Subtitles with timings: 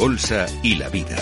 [0.00, 1.14] Bolsa y la Vida.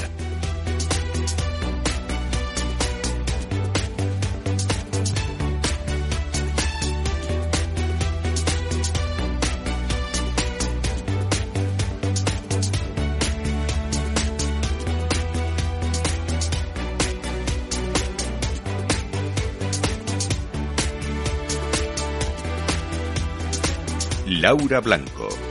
[24.28, 25.48] Laura Blanco.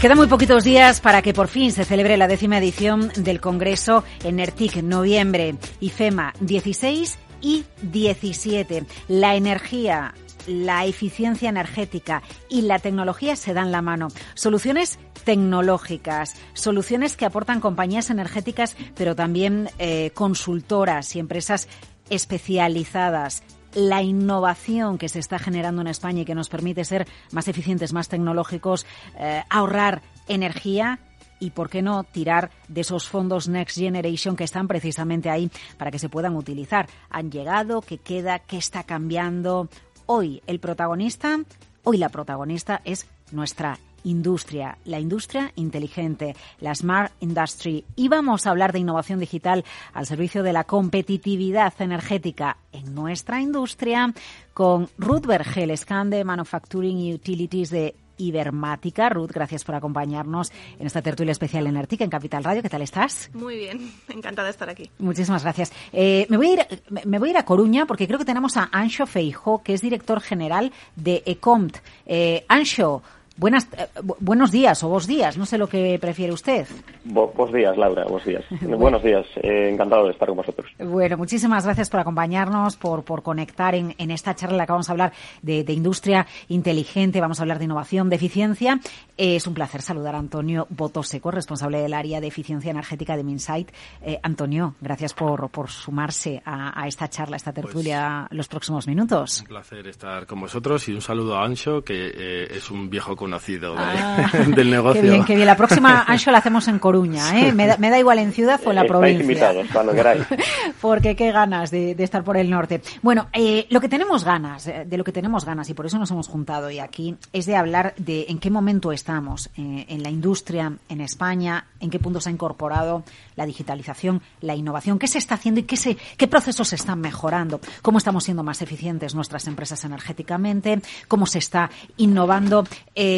[0.00, 4.02] Quedan muy poquitos días para que por fin se celebre la décima edición del Congreso
[4.24, 8.86] en NERTIC, noviembre, IFEMA 16 y 17.
[9.08, 10.14] La energía,
[10.46, 14.08] la eficiencia energética y la tecnología se dan la mano.
[14.32, 21.68] Soluciones tecnológicas, soluciones que aportan compañías energéticas, pero también eh, consultoras y empresas
[22.08, 23.42] especializadas
[23.74, 27.92] la innovación que se está generando en España y que nos permite ser más eficientes,
[27.92, 28.86] más tecnológicos,
[29.18, 30.98] eh, ahorrar energía
[31.40, 35.90] y, ¿por qué no, tirar de esos fondos Next Generation que están precisamente ahí para
[35.90, 36.88] que se puedan utilizar?
[37.08, 38.40] Han llegado, ¿qué queda?
[38.40, 39.68] ¿Qué está cambiando?
[40.04, 41.38] Hoy el protagonista,
[41.82, 47.84] hoy la protagonista es nuestra industria, la industria inteligente, la Smart Industry.
[47.96, 53.40] Y vamos a hablar de innovación digital al servicio de la competitividad energética en nuestra
[53.40, 54.12] industria
[54.54, 59.08] con Ruth Vergel, scan de Manufacturing Utilities de Ibermática.
[59.08, 62.62] Ruth, gracias por acompañarnos en esta tertulia especial en Artica, en Capital Radio.
[62.62, 63.30] ¿Qué tal estás?
[63.32, 64.90] Muy bien, encantada de estar aquí.
[64.98, 65.72] Muchísimas gracias.
[65.92, 68.56] Eh, me, voy a ir, me voy a ir a Coruña porque creo que tenemos
[68.56, 71.78] a Ancho Feijo, que es director general de Ecomt.
[72.06, 73.02] Eh, Ancho,
[73.40, 73.86] Buenas, eh,
[74.20, 76.66] buenos días o vos días, no sé lo que prefiere usted.
[77.04, 78.44] Buenos días, Laura, buenos días.
[78.60, 80.70] buenos días, eh, encantado de estar con vosotros.
[80.78, 84.72] Bueno, muchísimas gracias por acompañarnos, por, por conectar en, en esta charla en la que
[84.72, 88.78] vamos a hablar de, de, industria inteligente, vamos a hablar de innovación, de eficiencia.
[89.16, 93.24] Eh, es un placer saludar a Antonio Botoseco, responsable del área de eficiencia energética de
[93.24, 93.70] Minsight.
[94.02, 98.48] Eh, Antonio, gracias por, por sumarse a, a, esta charla, a esta tertulia pues, los
[98.48, 99.40] próximos minutos.
[99.40, 103.16] Un placer estar con vosotros y un saludo a Ancho, que eh, es un viejo
[103.30, 105.00] conocido de, ah, del negocio.
[105.00, 105.46] Qué bien, qué bien.
[105.46, 107.52] La próxima, Ancho, la hacemos en Coruña, ¿eh?
[107.52, 109.22] Me da, me da igual en ciudad o en la Estáis provincia.
[109.22, 110.24] invitados, cuando queráis.
[110.80, 112.82] Porque qué ganas de, de estar por el norte.
[113.02, 115.98] Bueno, eh, lo que tenemos ganas, eh, de lo que tenemos ganas, y por eso
[115.98, 120.02] nos hemos juntado hoy aquí, es de hablar de en qué momento estamos eh, en
[120.02, 123.04] la industria en España, en qué punto se ha incorporado
[123.36, 127.00] la digitalización, la innovación, qué se está haciendo y qué, se, qué procesos se están
[127.00, 132.64] mejorando, cómo estamos siendo más eficientes nuestras empresas energéticamente, cómo se está innovando.
[132.94, 133.09] Eh,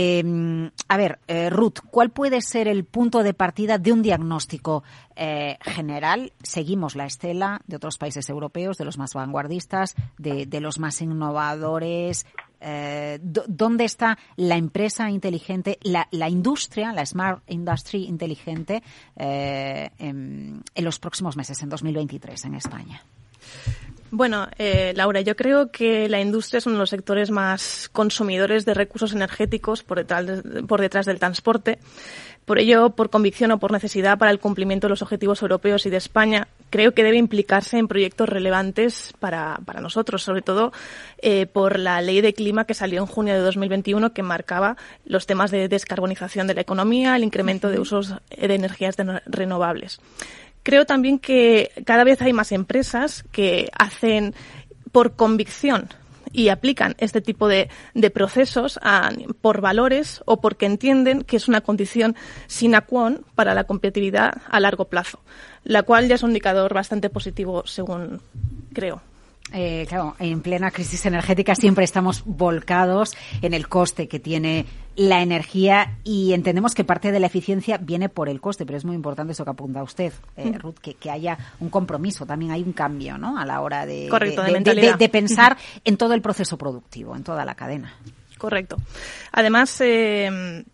[0.88, 4.82] a ver, eh, Ruth, ¿cuál puede ser el punto de partida de un diagnóstico
[5.16, 6.32] eh, general?
[6.42, 12.26] Seguimos la estela de otros países europeos, de los más vanguardistas, de, los más innovadores.
[12.60, 18.82] Eh, ¿Dónde está la empresa inteligente, la, la, industria, la Smart Industry inteligente
[19.16, 23.02] eh, en, en los próximos meses, en 2023, en España?
[24.14, 28.66] Bueno, eh, Laura, yo creo que la industria es uno de los sectores más consumidores
[28.66, 31.78] de recursos energéticos por detrás, de, por detrás del transporte.
[32.44, 35.90] Por ello, por convicción o por necesidad para el cumplimiento de los objetivos europeos y
[35.90, 40.74] de España, creo que debe implicarse en proyectos relevantes para, para nosotros, sobre todo
[41.22, 45.24] eh, por la ley de clima que salió en junio de 2021 que marcaba los
[45.24, 50.00] temas de descarbonización de la economía, el incremento de usos de energías renovables
[50.62, 54.34] creo también que cada vez hay más empresas que hacen
[54.92, 55.88] por convicción
[56.32, 57.68] y aplican este tipo de,
[58.12, 58.80] procesos
[59.40, 64.40] por valores o porque entienden que es una condición sine qua non para la competitividad
[64.48, 65.20] a largo plazo,
[65.64, 68.20] la cual ya es un indicador bastante positivo según
[68.72, 69.02] creo.
[69.52, 74.66] Eh, claro, en plena crisis energética siempre estamos volcados en el coste que tiene
[74.96, 78.84] la energía y entendemos que parte de la eficiencia viene por el coste, pero es
[78.84, 82.62] muy importante eso que apunta usted, eh, Ruth, que, que, haya un compromiso, también hay
[82.62, 83.38] un cambio ¿no?
[83.38, 87.16] a la hora de, Correcto, de, de, de, de pensar en todo el proceso productivo,
[87.16, 87.94] en toda la cadena.
[88.36, 88.76] Correcto.
[89.30, 90.64] Además, eh,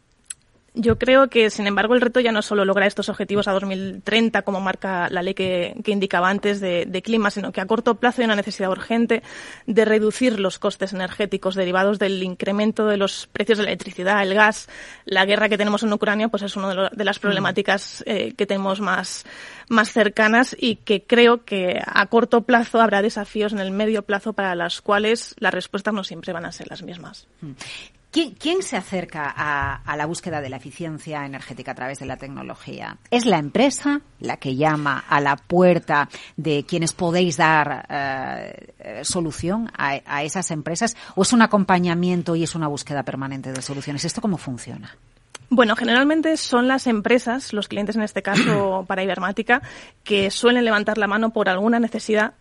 [0.80, 4.42] yo creo que, sin embargo, el reto ya no solo lograr estos objetivos a 2030,
[4.42, 8.22] como marca la ley que, indicaba antes de, de, clima, sino que a corto plazo
[8.22, 9.22] hay una necesidad urgente
[9.66, 14.34] de reducir los costes energéticos derivados del incremento de los precios de la electricidad, el
[14.34, 14.68] gas.
[15.04, 18.46] La guerra que tenemos en Ucrania, pues es una de, de, las problemáticas eh, que
[18.46, 19.26] tenemos más,
[19.68, 24.32] más cercanas y que creo que a corto plazo habrá desafíos en el medio plazo
[24.32, 27.26] para las cuales las respuestas no siempre van a ser las mismas.
[28.10, 32.06] ¿Quién, ¿Quién, se acerca a, a, la búsqueda de la eficiencia energética a través de
[32.06, 32.96] la tecnología?
[33.10, 39.70] ¿Es la empresa la que llama a la puerta de quienes podéis dar eh, solución
[39.76, 40.96] a, a, esas empresas?
[41.16, 44.06] ¿O es un acompañamiento y es una búsqueda permanente de soluciones?
[44.06, 44.96] ¿Esto cómo funciona?
[45.50, 49.62] Bueno, generalmente son las empresas, los clientes en este caso para Ibermática,
[50.04, 52.34] que suelen levantar la mano por alguna necesidad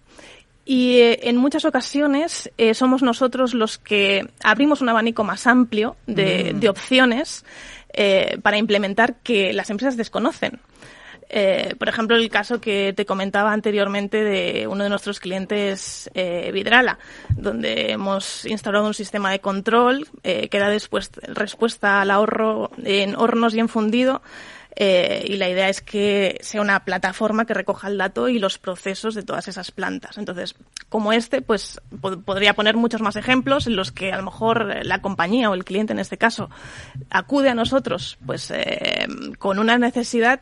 [0.67, 5.95] y eh, en muchas ocasiones eh, somos nosotros los que abrimos un abanico más amplio
[6.07, 6.59] de, mm.
[6.59, 7.45] de opciones
[7.93, 10.59] eh, para implementar que las empresas desconocen.
[11.29, 16.51] Eh, por ejemplo, el caso que te comentaba anteriormente de uno de nuestros clientes, eh,
[16.53, 16.99] Vidrala,
[17.29, 23.15] donde hemos instalado un sistema de control eh, que da después respuesta al ahorro en
[23.15, 24.21] hornos y en fundido.
[24.79, 28.59] Eh, y la idea es que sea una plataforma que recoja el dato y los
[28.59, 30.19] procesos de todas esas plantas.
[30.19, 30.53] Entonces,
[30.87, 31.81] como este, pues
[32.25, 35.65] podría poner muchos más ejemplos en los que a lo mejor la compañía o el
[35.65, 36.51] cliente en este caso
[37.09, 39.07] acude a nosotros, pues eh,
[39.39, 40.41] con una necesidad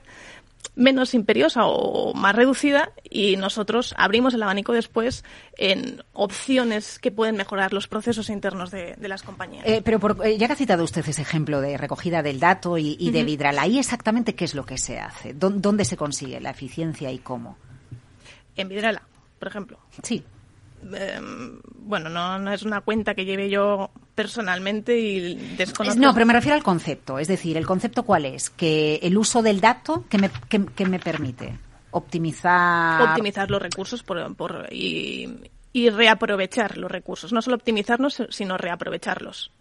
[0.76, 5.24] menos imperiosa o más reducida y nosotros abrimos el abanico después
[5.58, 9.66] en opciones que pueden mejorar los procesos internos de, las compañías.
[9.66, 13.12] Eh, pero eh, ya que ha citado usted ese ejemplo de recogida del dato y,
[13.12, 15.34] de Vidral, ¿ahí exactamente qué es lo que se hace?
[15.34, 17.58] ¿Dónde se consigue la eficiencia y cómo?
[18.56, 19.04] En Vidrala,
[19.40, 19.80] por ejemplo.
[20.04, 20.24] Sí.
[20.94, 26.00] Em, bueno, no, no, es una cuenta que lleve yo personalmente y desconozco.
[26.00, 27.20] No, pero me refiero al concepto.
[27.20, 28.50] Es decir, ¿el concepto cuál es?
[28.50, 31.58] Que el uso del dato, ¿qué me, que, me permite?
[31.92, 33.02] Optimizar...
[33.02, 35.30] Optimizar los recursos por, por, y,
[35.74, 37.34] y reaprovechar los recursos.
[37.34, 39.52] No solo optimizarlos, sino reaprovecharlos.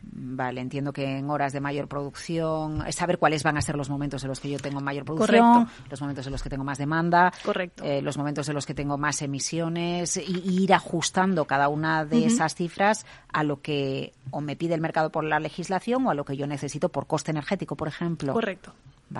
[0.00, 4.22] Vale, entiendo que en horas de mayor producción, saber cuáles van a ser los momentos
[4.22, 7.32] en los que yo tengo mayor producción, los momentos en los que tengo más demanda,
[7.44, 7.84] Correcto.
[7.84, 12.26] Eh, los momentos en los que tengo más emisiones, y, ir ajustando cada una de
[12.26, 16.14] esas cifras a lo que o me pide el mercado por la legislación o a
[16.14, 18.32] lo que yo necesito por coste energético, por ejemplo.
[18.32, 18.72] Correcto.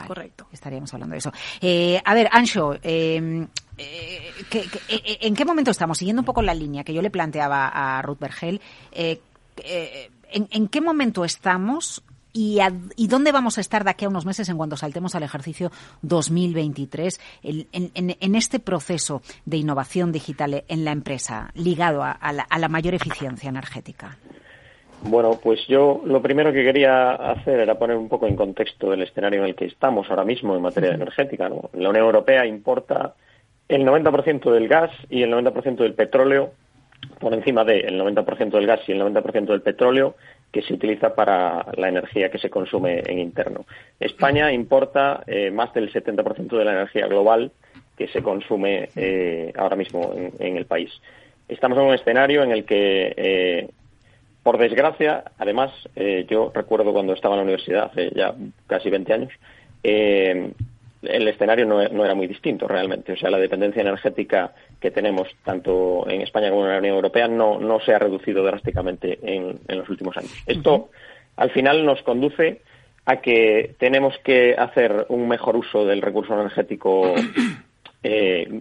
[0.06, 0.46] Correcto.
[0.52, 1.32] Estaríamos hablando de eso.
[1.60, 3.46] Eh, a ver, Ancho, em,
[3.78, 4.32] eh,
[5.22, 5.96] en qué momento estamos?
[5.96, 8.60] Siguiendo un poco la línea que yo le planteaba a Ruth Bergel,
[10.30, 12.02] en, qué momento estamos
[12.32, 12.60] y,
[13.08, 15.70] dónde vamos a estar de aquí a unos meses en cuanto saltemos al ejercicio
[16.02, 23.48] 2023 en, este proceso de innovación digital en la empresa ligado a, la, mayor eficiencia
[23.48, 24.16] energética?
[25.02, 29.02] Bueno, pues yo lo primero que quería hacer era poner un poco en contexto el
[29.02, 31.48] escenario en el que estamos ahora mismo en materia energética.
[31.48, 33.14] La Unión Europea importa
[33.68, 36.52] el 90% del gas y el 90% del petróleo
[37.18, 40.14] por encima del 90% del gas y el 90% del petróleo
[40.52, 43.66] que se utiliza para la energía que se consume en interno.
[44.00, 47.52] España importa eh, más del 70% de la energía global
[47.96, 50.90] que se consume eh, ahora mismo en, el país.
[51.48, 53.68] Estamos en un escenario en el que, eh,
[54.42, 55.72] por desgracia, además,
[56.28, 58.34] yo recuerdo cuando estaba en la universidad, hace ya
[58.66, 59.32] casi 20 años,
[61.02, 63.12] el escenario no, era muy distinto realmente.
[63.12, 67.28] O sea, la dependencia energética que tenemos tanto en España como en la Unión Europea
[67.28, 70.32] no, no se ha reducido drásticamente en, los últimos años.
[70.46, 70.90] Esto,
[71.36, 72.62] al final, nos conduce
[73.04, 77.14] a que tenemos que hacer un mejor uso del recurso energético
[78.02, 78.60] eh,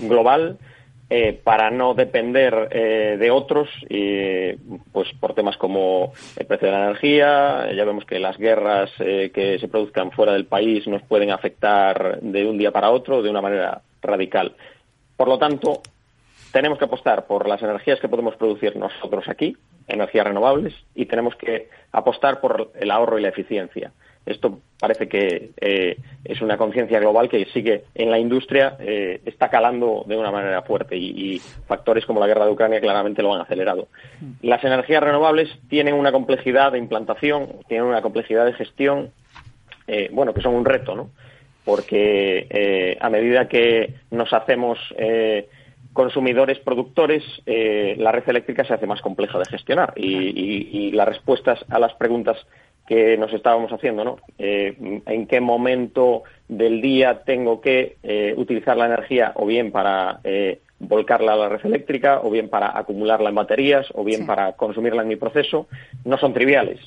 [0.00, 0.58] global
[1.10, 4.52] eh, para no depender eh, de otros, y,
[4.92, 9.30] pues por temas como el precio de la energía, ya vemos que las guerras eh,
[9.32, 13.30] que se produzcan fuera del país nos pueden afectar de un día para otro de
[13.30, 14.54] una manera radical.
[15.16, 15.80] Por lo tanto,
[16.52, 21.34] tenemos que apostar por las energías que podemos producir nosotros aquí, energías renovables, y tenemos
[21.36, 23.92] que apostar por el ahorro y la eficiencia.
[24.28, 29.48] Esto parece que eh, es una conciencia global que sigue en la industria, eh, está
[29.48, 33.40] calando de una manera fuerte y, factores como la guerra de Ucrania claramente lo han
[33.40, 33.88] acelerado.
[34.42, 39.10] Las energías renovables tienen una complejidad de implantación, tienen una complejidad de gestión,
[39.86, 41.10] eh, bueno, que son un reto, ¿no?
[41.64, 44.78] Porque a medida que nos hacemos
[45.92, 51.78] consumidores, productores, la red eléctrica se hace más compleja de gestionar y, las respuestas a
[51.78, 52.38] las preguntas
[52.88, 54.16] que nos estábamos haciendo, ¿no?
[54.38, 60.20] Eh, ¿En qué momento del día tengo que eh, utilizar la energía o bien para
[60.24, 64.54] eh, volcarla a la red eléctrica o bien para acumularla en baterías o bien para
[64.54, 65.68] consumirla en mi proceso?
[66.06, 66.80] No son triviales.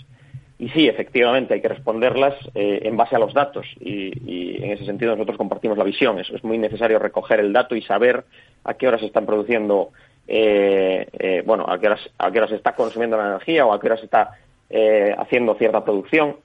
[0.57, 5.15] Y sí, efectivamente, hay que responderlas en base a los datos y, en ese sentido
[5.15, 6.19] nosotros compartimos la visión.
[6.19, 8.23] Es, es muy necesario recoger el dato y saber
[8.63, 9.89] a qué horas se están produciendo,
[10.27, 13.87] bueno, a qué, horas, a qué horas se está consumiendo la energía o a qué
[13.87, 14.37] horas se está
[14.71, 16.37] eh, haciendo cierta producción.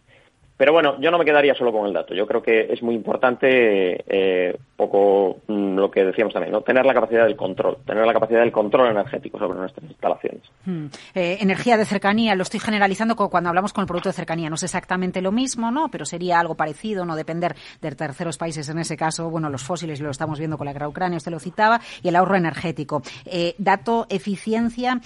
[0.56, 2.14] Pero bueno, yo no me quedaría solo con el dato.
[2.14, 6.62] Yo creo que es muy importante, eh, poco mm, lo que decíamos también, ¿no?
[6.62, 10.42] tener la capacidad del control, tener la capacidad del control energético sobre nuestras instalaciones.
[10.64, 10.86] Hmm.
[11.14, 14.48] Eh, energía de cercanía, lo estoy generalizando cuando hablamos con el producto de cercanía.
[14.48, 15.90] No es exactamente lo mismo, ¿no?
[15.90, 20.00] Pero sería algo parecido, no depender de terceros países, en ese caso, bueno, los fósiles
[20.00, 23.02] lo estamos viendo con la guerra ucrania, usted lo citaba, y el ahorro energético.
[23.26, 25.00] Eh, dato, eficiencia.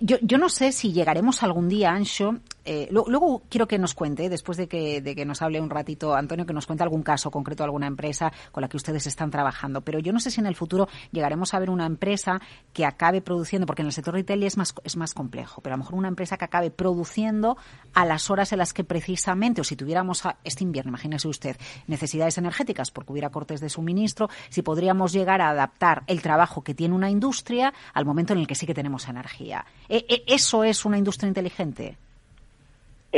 [0.00, 4.28] yo, yo no sé si llegaremos algún día, Ancho, eh, luego, quiero que nos cuente,
[4.28, 7.30] después de que, de que nos hable un ratito Antonio, que nos cuente algún caso
[7.30, 9.82] concreto, alguna empresa con la que ustedes están trabajando.
[9.82, 12.40] Pero yo no sé si en el futuro llegaremos a ver una empresa
[12.72, 15.76] que acabe produciendo, porque en el sector retail es más, es más complejo, pero a
[15.76, 17.56] lo mejor una empresa que acabe produciendo
[17.94, 21.56] a las horas en las que precisamente, o si tuviéramos este invierno, imagínese usted,
[21.86, 26.74] necesidades energéticas porque hubiera cortes de suministro, si podríamos llegar a adaptar el trabajo que
[26.74, 29.64] tiene una industria al momento en el que sí que tenemos energía.
[29.88, 31.96] E, e, ¿Eso es una industria inteligente?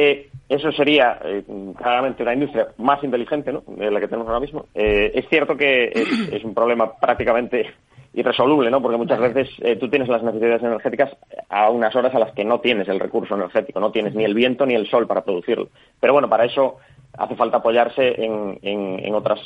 [0.00, 1.42] Eh, eso sería eh,
[1.76, 3.64] claramente una industria más inteligente ¿no?
[3.66, 4.66] de la que tenemos ahora mismo.
[4.72, 7.74] Eh, es cierto que es, un problema prácticamente
[8.14, 8.80] irresoluble, ¿no?
[8.80, 9.48] porque muchas veces
[9.80, 11.10] tú tienes las necesidades energéticas
[11.48, 14.34] a unas horas a las que no tienes el recurso energético, no tienes ni el
[14.34, 15.68] viento ni el sol para producirlo.
[16.00, 16.76] Pero bueno, para eso
[17.16, 19.40] hace falta apoyarse en otras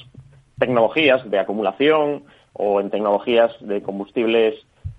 [0.59, 4.55] tecnologías de acumulación o en tecnologías de combustibles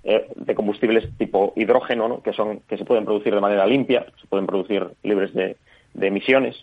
[0.05, 4.27] eh, de combustibles tipo hidrógeno, que son que se pueden producir de manera limpia, se
[4.27, 5.55] pueden producir libres de,
[5.95, 6.57] emisiones.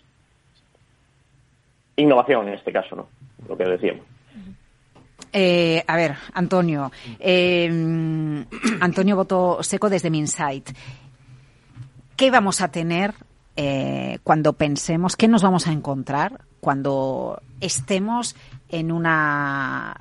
[1.95, 3.07] Innovación en este caso, ¿no?
[3.49, 4.05] Lo que decíamos.
[5.33, 6.91] Eh, a ver, Antonio.
[7.19, 7.67] Eh,
[8.79, 10.69] Antonio Voto Seco desde Minsight.
[12.15, 13.15] ¿Qué vamos a tener
[14.23, 18.35] cuando pensemos, qué nos vamos a encontrar cuando estemos
[18.69, 19.95] en una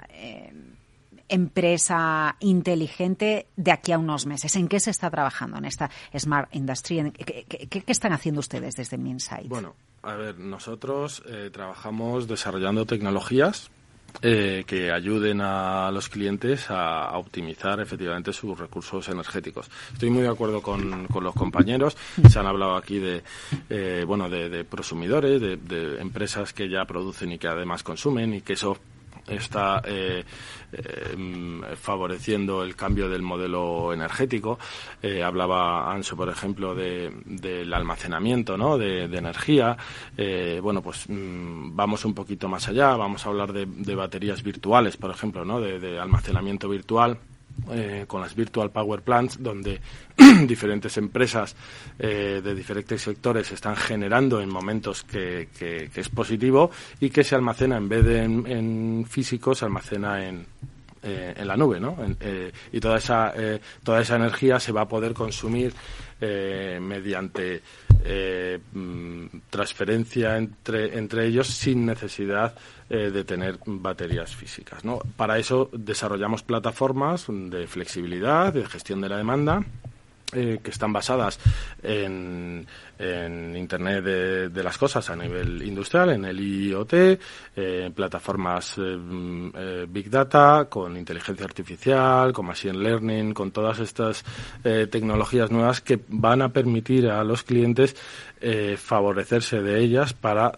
[1.30, 4.56] empresa inteligente de aquí a unos meses?
[4.56, 7.12] ¿En qué se está trabajando en esta Smart Industry?
[7.12, 9.48] ¿Qué, están haciendo ustedes desde Minsight?
[9.48, 13.70] Bueno, a ver, nosotros eh, trabajamos desarrollando tecnologías
[14.22, 19.70] eh, que ayuden a los clientes a, optimizar efectivamente sus recursos energéticos.
[19.92, 21.96] Estoy muy de acuerdo con, los compañeros.
[22.28, 23.22] Se han hablado aquí de,
[23.70, 28.40] eh, bueno, de, prosumidores, de, de, empresas que ya producen y que además consumen y
[28.42, 28.76] que eso
[29.36, 30.24] está eh,
[30.72, 34.58] eh, favoreciendo el cambio del modelo energético.
[35.02, 38.78] Eh, hablaba Anso, por ejemplo, de, del almacenamiento ¿no?
[38.78, 39.76] de, energía.
[40.62, 42.96] bueno, pues mm, vamos un poquito más allá.
[42.96, 45.60] Vamos a hablar de, baterías virtuales, por ejemplo, ¿no?
[45.60, 47.18] de almacenamiento virtual
[47.70, 49.80] eh, con las Virtual Power Plants, donde
[50.46, 51.54] diferentes empresas
[51.98, 55.48] eh, de diferentes sectores están generando en momentos que,
[55.94, 60.46] es positivo y que se almacena en vez de en, físico, se almacena en,
[61.02, 61.96] eh, en la nube, ¿no?
[62.72, 63.32] y toda esa,
[63.84, 65.72] toda esa energía se va a poder consumir
[66.20, 67.62] mediante
[68.72, 72.54] mm, transferencia entre, entre ellos sin necesidad
[72.92, 74.84] eh, de tener baterías físicas.
[74.84, 74.98] ¿no?
[75.16, 79.64] Para eso desarrollamos plataformas de flexibilidad, de gestión de la demanda.
[80.32, 81.40] Eh, que están basadas
[81.82, 82.64] en,
[83.56, 86.92] Internet de, las cosas a nivel industrial, en el IoT,
[87.56, 88.76] eh, plataformas
[89.88, 94.24] Big Data, con inteligencia artificial, con Machine Learning, con todas estas
[94.62, 97.96] tecnologías nuevas que van a permitir a los clientes
[98.76, 100.52] favorecerse de ellas para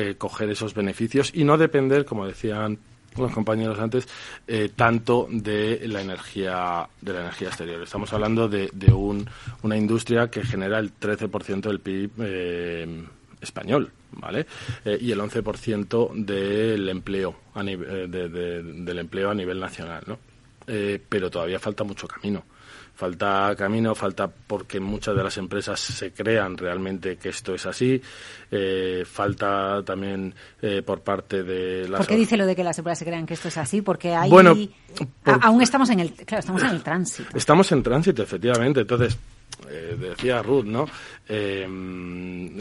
[0.00, 2.78] eh, coger esos beneficios y no depender, como decían
[3.16, 4.06] los compañeros antes,
[4.46, 7.82] eh, tanto de la energía de la energía exterior.
[7.82, 9.28] Estamos hablando de, de un,
[9.64, 13.04] una industria que genera el 13% del PIB eh,
[13.40, 14.46] español, ¿vale?
[14.84, 20.16] y el 11% del empleo a del empleo a nivel nacional, ¿no?
[21.08, 22.44] pero todavía falta mucho camino
[22.98, 28.02] falta camino, falta porque muchas de las empresas se crean realmente que esto es así,
[28.50, 31.98] eh, falta también eh, por parte de las...
[31.98, 33.82] ¿Por qué dice lo de que las empresas se crean que esto es así?
[33.82, 34.56] Porque ahí bueno,
[35.42, 37.36] aún estamos en el, claro, estamos en el tránsito.
[37.36, 38.80] Estamos en tránsito, efectivamente.
[38.80, 39.16] Entonces,
[39.68, 40.86] eh, decía Ruth, ¿no?
[41.28, 41.66] Eh,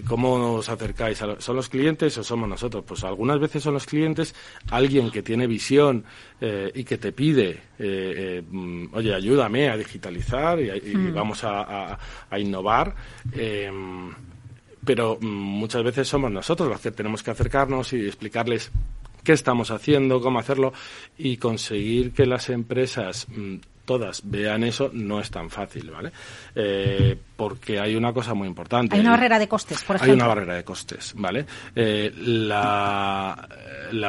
[0.07, 1.17] ¿Cómo os acercáis?
[1.39, 2.83] ¿Son los clientes o somos nosotros?
[2.85, 4.33] Pues algunas veces son los clientes,
[4.71, 6.03] alguien que tiene visión
[6.41, 11.13] eh, y que te pide, eh, mm, oye, ayúdame a digitalizar y, mm.
[11.13, 11.97] vamos a,
[12.29, 12.95] a innovar
[14.87, 18.71] pero mm, muchas veces somos nosotros los que tenemos que acercarnos y explicarles
[19.23, 20.73] qué estamos haciendo, cómo hacerlo
[21.17, 23.27] y conseguir que las empresas
[23.87, 26.11] todas vean eso no es tan fácil, ¿vale?
[26.53, 28.95] Eh, porque hay una cosa muy importante.
[28.95, 30.13] Hay una barrera de costes, por ejemplo.
[30.13, 31.45] Hay una barrera de costes, ¿vale?
[31.73, 33.47] Eh, la,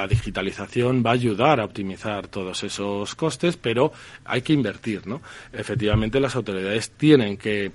[0.08, 3.92] digitalización va a ayudar a optimizar todos esos costes, pero
[4.24, 5.22] hay que invertir, ¿no?
[5.52, 7.70] Efectivamente, las autoridades tienen que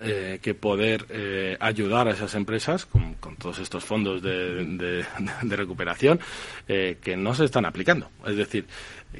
[0.00, 5.02] eh, que poder ayudar a esas empresas con, todos estos fondos de,
[5.42, 6.20] de recuperación
[6.66, 8.10] que no se están aplicando.
[8.26, 8.66] Es decir,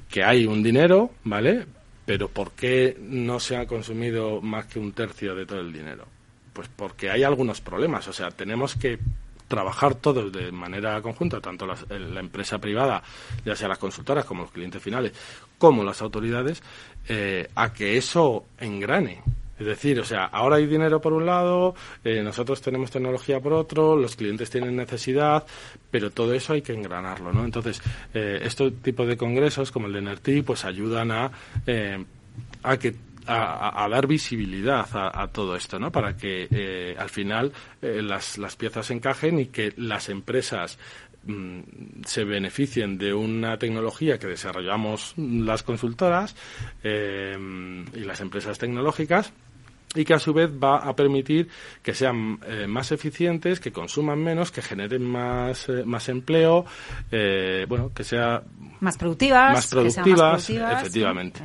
[0.09, 1.67] que hay un dinero, ¿vale?
[2.09, 6.07] Pero ¿por qué no se ha consumido más que un tercio de todo el dinero?
[6.55, 8.09] Pues porque hay algunos problemas.
[8.09, 8.99] O sea, tenemos que
[9.47, 13.03] trabajar todos de manera conjunta, tanto eh, la, empresa privada,
[13.45, 15.13] ya sea las consultoras como los clientes finales,
[15.59, 16.63] como las autoridades,
[17.11, 19.21] eh, a que eso engrane.
[19.59, 21.75] Es decir, o sea, ahora hay dinero por un lado,
[22.05, 25.47] eh, nosotros tenemos tecnología por otro, los clientes tienen necesidad,
[25.91, 27.45] pero todo eso hay que engranarlo, ¿no?
[27.45, 27.83] Entonces,
[28.15, 31.31] eh, este tipo de congresos como el de NERTI, pues ayudan a,
[31.67, 32.05] eh,
[32.63, 32.95] a que
[33.27, 35.93] a, dar visibilidad a, todo esto, ¿no?
[35.93, 40.79] Para que eh, al final las, las piezas encajen y que las empresas
[41.27, 41.61] mm,
[42.07, 46.37] se beneficien de una tecnología que desarrollamos las consultoras
[46.83, 49.35] y las empresas tecnológicas
[49.95, 51.49] y que a su vez va a permitir
[51.83, 56.67] que sean eh, más eficientes, que consuman menos, que generen más, eh, más empleo,
[57.11, 58.43] eh, bueno, que sea
[58.81, 61.41] más productivas, más productivas, efectivamente.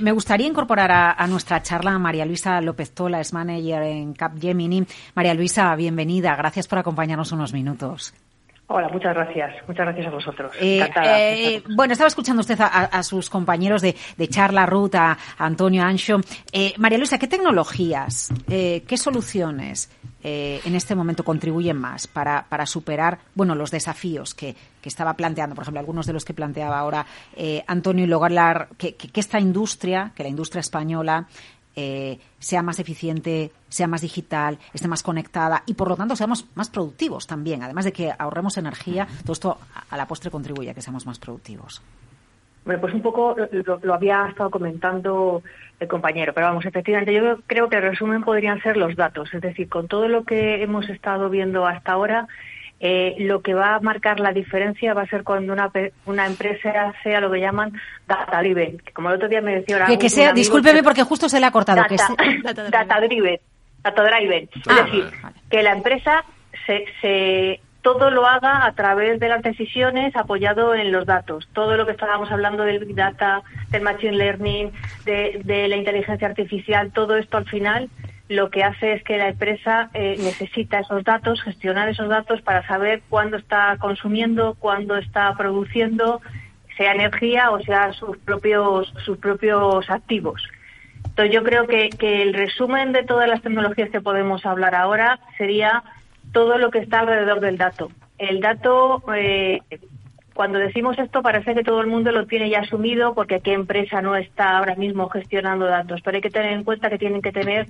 [0.00, 4.86] me gustaría incorporar a, nuestra charla a María Luisa López Tola, es manager en Capgemini.
[5.14, 8.14] María Luisa, bienvenida, gracias por acompañarnos unos minutos.
[8.66, 9.54] Hola, muchas gracias.
[9.68, 10.52] Muchas gracias a vosotros.
[10.58, 13.94] Eh, eh, bueno, estaba escuchando usted a, sus compañeros de,
[14.28, 16.20] charla, Ruth, a, Antonio Ancho.
[16.50, 19.90] Eh, María Luisa, ¿qué tecnologías, qué soluciones
[20.22, 25.80] en este momento contribuyen más para, superar bueno, los desafíos que, estaba planteando, por ejemplo,
[25.80, 27.06] algunos de los que planteaba ahora
[27.66, 31.26] Antonio y lograr que, que esta industria, que la industria española,
[31.76, 36.46] eh, sea más eficiente, sea más digital, esté más conectada y por lo tanto seamos
[36.54, 37.62] más productivos también.
[37.62, 39.58] Además de que ahorremos energía, todo esto
[39.90, 41.82] a la postre contribuye a que seamos más productivos.
[42.64, 43.36] Bueno, pues un poco
[43.82, 45.42] lo, había estado comentando
[45.78, 49.34] el compañero, pero vamos, efectivamente, yo creo que el resumen podrían ser los datos.
[49.34, 52.26] Es decir, con todo lo que hemos estado viendo hasta ahora,
[52.86, 55.70] eh, lo que va a marcar la diferencia va a ser cuando una,
[56.04, 57.72] una empresa sea lo que llaman
[58.06, 58.76] data driven.
[58.92, 61.80] como el otro día me decía Que, sea, discúlpeme porque justo se le ha cortado.
[61.80, 63.40] Data, que data, driven.
[63.82, 64.50] Data driven.
[64.54, 65.04] es ah, decir,
[65.48, 66.26] que la empresa
[66.66, 71.48] se, se todo lo haga a través de las decisiones apoyado en los datos.
[71.54, 74.72] Todo lo que estábamos hablando del Big Data, del Machine Learning,
[75.06, 77.88] de, de la inteligencia artificial, todo esto al final
[78.28, 82.66] lo que hace es que la empresa eh, necesita esos datos, gestionar esos datos para
[82.66, 86.22] saber cuándo está consumiendo, cuándo está produciendo,
[86.76, 90.42] sea energía o sea sus propios, sus propios activos.
[91.04, 95.20] Entonces yo creo que, que el resumen de todas las tecnologías que podemos hablar ahora
[95.36, 95.84] sería
[96.32, 97.90] todo lo que está alrededor del dato.
[98.18, 99.60] El dato, eh,
[100.34, 104.02] cuando decimos esto parece que todo el mundo lo tiene ya asumido porque qué empresa
[104.02, 107.32] no está ahora mismo gestionando datos, pero hay que tener en cuenta que tienen que
[107.32, 107.68] tener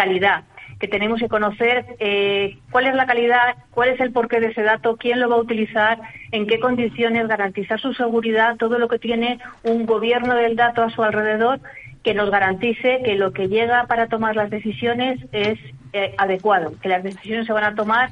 [0.00, 0.44] calidad,
[0.78, 4.62] que tenemos que conocer eh, cuál es la calidad, cuál es el porqué de ese
[4.62, 5.98] dato, quién lo va a utilizar,
[6.32, 10.88] en qué condiciones, garantizar su seguridad, todo lo que tiene un gobierno del dato a
[10.88, 11.60] su alrededor
[12.02, 15.58] que nos garantice que lo que llega para tomar las decisiones es
[15.92, 18.08] eh, adecuado, que las decisiones se van a tomar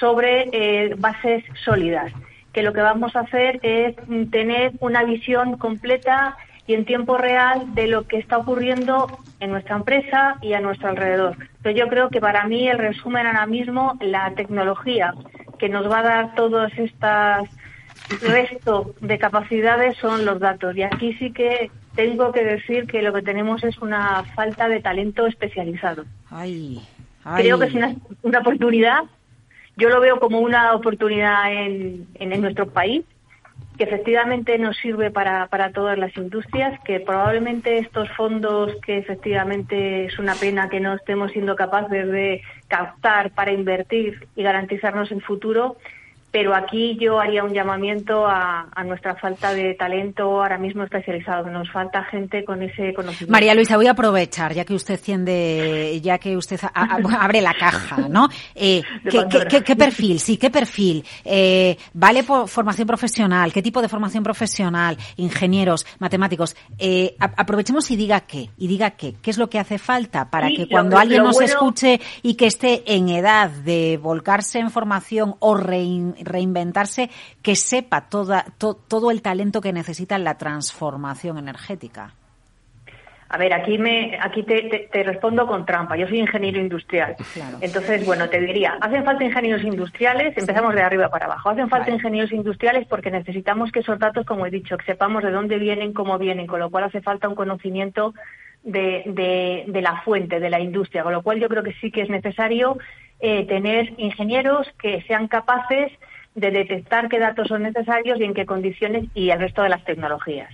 [0.00, 2.12] sobre eh, bases sólidas,
[2.52, 3.94] que lo que vamos a hacer es
[4.32, 6.36] tener una visión completa
[6.70, 10.88] y en tiempo real de lo que está ocurriendo en nuestra empresa y a nuestro
[10.88, 11.36] alrededor.
[11.62, 15.12] Pero yo creo que para mí el resumen ahora mismo, la tecnología
[15.58, 17.48] que nos va a dar todos estos
[18.22, 20.76] resto de capacidades son los datos.
[20.76, 24.80] Y aquí sí que tengo que decir que lo que tenemos es una falta de
[24.80, 26.04] talento especializado.
[27.34, 29.00] Creo que es una, una, oportunidad.
[29.76, 33.04] Yo lo veo como una oportunidad en, en nuestro país
[33.80, 40.04] que efectivamente nos sirve para, para todas las industrias, que probablemente estos fondos que efectivamente
[40.04, 45.22] es una pena que no estemos siendo capaces de captar para invertir y garantizarnos el
[45.22, 45.78] futuro,
[46.30, 51.50] pero aquí yo haría un llamamiento a, nuestra falta de talento ahora mismo especializado.
[51.50, 53.30] Nos falta gente con ese conocimiento.
[53.30, 58.08] María Luisa, voy a aprovechar, ya que usted tiende, ya que usted abre la caja,
[58.08, 58.28] ¿no?
[58.54, 58.82] Eh,
[59.64, 60.18] ¿qué, perfil?
[60.18, 61.04] Sí, ¿qué perfil?
[61.24, 63.52] Eh, ¿Vale por formación profesional?
[63.52, 64.96] ¿Qué tipo de formación profesional?
[65.16, 66.56] Ingenieros, matemáticos.
[66.78, 69.14] Eh, aprovechemos y diga qué, y diga qué.
[69.20, 72.82] ¿Qué es lo que hace falta para que cuando alguien nos escuche y que esté
[72.94, 77.10] en edad de volcarse en formación o rein reinventarse,
[77.42, 82.14] que sepa toda, todo el talento que necesita en la transformación energética?
[83.32, 85.96] A ver, aquí me, aquí te, respondo con trampa.
[85.96, 87.14] Yo soy ingeniero industrial.
[87.60, 91.50] Entonces, bueno, te diría, hacen falta ingenieros industriales, empezamos de arriba para abajo.
[91.50, 95.30] Hacen falta ingenieros industriales porque necesitamos que esos datos, como he dicho, que sepamos de
[95.30, 98.14] dónde vienen, cómo vienen, con lo cual hace falta un conocimiento
[98.62, 101.02] de, de, la fuente, de la industria.
[101.02, 102.78] Con lo cual yo creo que sí que es necesario
[103.20, 105.92] eh, tener ingenieros que sean capaces
[106.34, 109.84] de detectar qué datos son necesarios y en qué condiciones y el resto de las
[109.84, 110.52] tecnologías.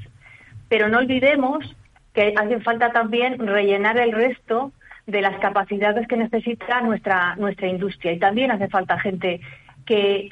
[0.68, 1.76] Pero no olvidemos
[2.14, 4.72] que hace falta también rellenar el resto
[5.06, 9.40] de las capacidades que necesita nuestra, nuestra industria y también hace falta gente
[9.84, 10.26] que,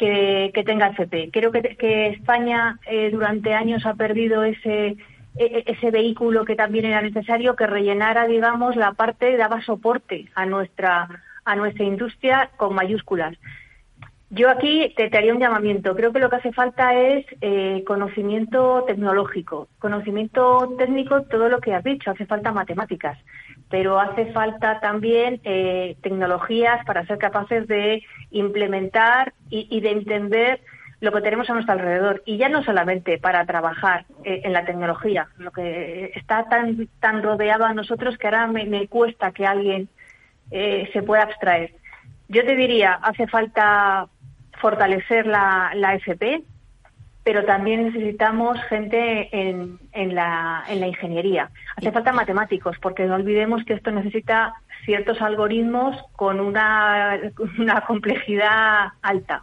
[0.52, 1.30] que, tenga FP.
[1.32, 4.96] Creo que, que España eh, durante años ha perdido ese,
[5.36, 11.08] ese vehículo que también era necesario que rellenara, digamos, la parte, daba soporte a nuestra,
[11.44, 13.36] a nuestra industria con mayúsculas.
[14.34, 15.94] Yo aquí te, haría un llamamiento.
[15.94, 21.72] Creo que lo que hace falta es eh, conocimiento tecnológico, conocimiento técnico, todo lo que
[21.72, 22.10] has dicho.
[22.10, 23.16] Hace falta matemáticas,
[23.70, 30.60] pero hace falta también eh, tecnologías para ser capaces de implementar y, de entender
[31.00, 32.22] lo que tenemos a nuestro alrededor.
[32.24, 37.22] Y ya no solamente para trabajar eh, en la tecnología, lo que está tan, tan
[37.22, 39.88] rodeado a nosotros que ahora me, cuesta que alguien
[40.50, 41.74] se pueda abstraer.
[42.28, 44.06] Yo te diría, hace falta
[44.60, 46.42] fortalecer la, la FP,
[47.24, 51.50] pero también necesitamos gente en, en, la, en la ingeniería.
[51.76, 54.52] Hace falta matemáticos, porque no olvidemos que esto necesita
[54.84, 57.18] ciertos algoritmos con una,
[57.58, 59.42] una complejidad alta.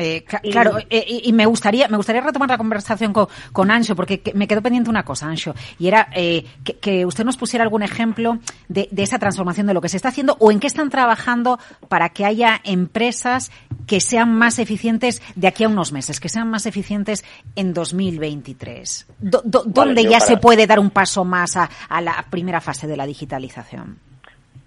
[0.00, 4.22] Eh, claro, eh, y, me gustaría me gustaría retomar la conversación con, con Ancho, porque
[4.32, 6.46] me quedó pendiente una cosa, Ancho, y era eh,
[6.80, 10.10] que, usted nos pusiera algún ejemplo de, de, esa transformación de lo que se está
[10.10, 11.58] haciendo o en qué están trabajando
[11.88, 13.50] para que haya empresas
[13.88, 17.24] que sean más eficientes de aquí a unos meses, que sean más eficientes
[17.56, 19.04] en 2023.
[19.18, 23.04] ¿Dónde ya se puede dar un paso más a, a la primera fase de la
[23.04, 23.98] digitalización?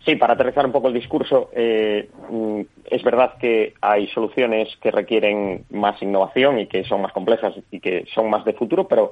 [0.05, 4.89] Sí, para aterrizar un poco el discurso, eh, mm, es verdad que hay soluciones que
[4.89, 9.11] requieren más innovación y que son más complejas y que son más de futuro, pero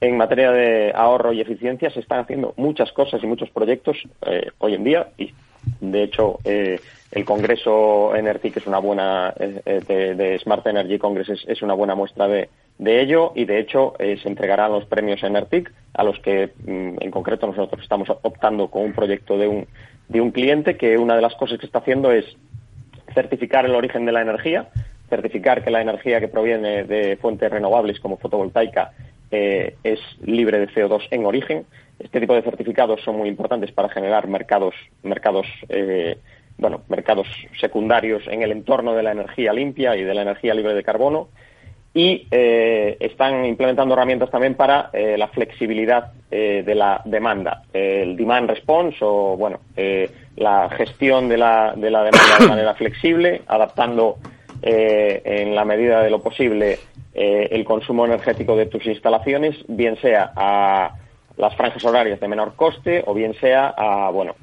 [0.00, 4.50] en materia de ahorro y eficiencia se están haciendo muchas cosas y muchos proyectos eh,
[4.58, 5.08] hoy en día.
[5.16, 5.32] Y
[5.80, 6.78] de hecho eh,
[7.10, 12.48] el Congreso Energy, es una buena de, Smart Energy Congress es, una buena muestra de,
[12.78, 13.32] ello.
[13.34, 17.82] Y de hecho se entregarán los premios Enertic a los que mm, en concreto nosotros
[17.82, 19.66] estamos optando con un proyecto de un
[20.08, 22.24] de un cliente que una de las cosas que está haciendo es
[23.14, 24.68] certificar el origen de la energía,
[25.08, 28.92] certificar que la energía que proviene de fuentes renovables como fotovoltaica
[29.30, 31.66] eh, es libre de CO2 en origen.
[31.98, 36.18] Este tipo de certificados son muy importantes para generar mercados, mercados, eh,
[36.56, 37.26] bueno, mercados
[37.60, 41.28] secundarios en el entorno de la energía limpia y de la energía libre de carbono
[41.98, 48.16] y eh, están implementando herramientas también para eh, la flexibilidad eh, de la demanda, el
[48.16, 49.58] demand response o bueno,
[50.36, 54.18] la gestión de la, de la demanda de manera flexible, adaptando
[54.62, 56.78] en la medida de lo posible
[57.14, 60.94] el consumo energético de tus instalaciones, bien sea a
[61.36, 64.36] las franjas horarias de menor coste o bien sea a bueno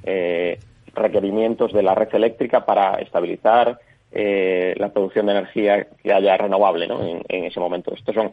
[0.93, 3.79] requerimientos de la red eléctrica para estabilizar
[4.17, 7.01] eh, la producción de energía que haya renovable ¿no?
[7.03, 7.93] en, ese momento.
[7.93, 8.31] Estos son,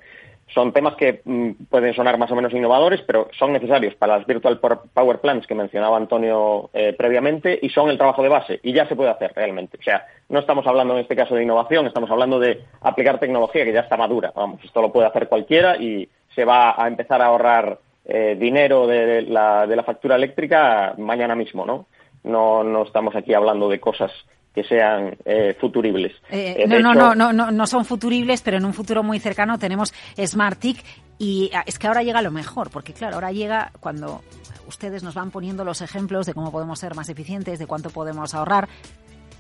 [0.54, 4.26] son temas que mm, pueden sonar más o menos innovadores, pero son necesarios para las
[4.26, 8.72] Virtual Power Plants que mencionaba Antonio eh, previamente y son el trabajo de base y
[8.72, 9.76] ya se puede hacer realmente.
[9.76, 13.64] O sea, no estamos hablando en este caso de innovación, estamos hablando de aplicar tecnología
[13.64, 14.32] que ya está madura.
[14.36, 18.86] Vamos, esto lo puede hacer cualquiera y se va a empezar a ahorrar eh, dinero
[18.86, 21.86] de la, de la factura eléctrica mañana mismo, ¿no?
[22.22, 24.12] No, no estamos aquí hablando de cosas
[24.54, 26.12] que sean eh, futuribles.
[26.30, 29.18] Eh, eh, no, no, no, no, no, no son futuribles, pero en un futuro muy
[29.18, 30.82] cercano tenemos SmartTIC
[31.18, 34.22] y ah, es que ahora llega lo mejor, porque claro, ahora llega cuando
[34.66, 38.34] ustedes nos van poniendo los ejemplos de cómo podemos ser más eficientes, de cuánto podemos
[38.34, 38.68] ahorrar.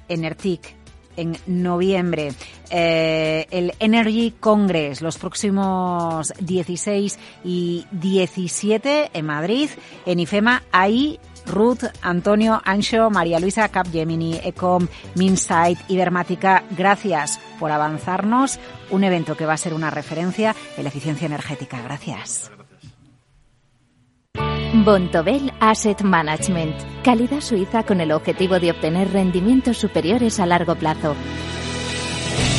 [0.08, 0.76] Enertic
[1.14, 2.32] en noviembre.
[2.70, 9.68] el Energy Congress los próximos 16 y 17 en Madrid,
[10.06, 10.62] en IFEMA.
[10.72, 18.58] Ahí Ruth, Antonio, Ancho, María Luisa, Capgemini, Ecom, Minsight, Ibermática, gracias por avanzarnos
[18.90, 21.80] un evento que va a ser una referencia en la eficiencia energética.
[21.82, 22.50] Gracias.
[24.74, 26.74] Bontobel Asset Management,
[27.04, 31.14] calidad suiza con el objetivo de obtener rendimientos superiores a largo plazo.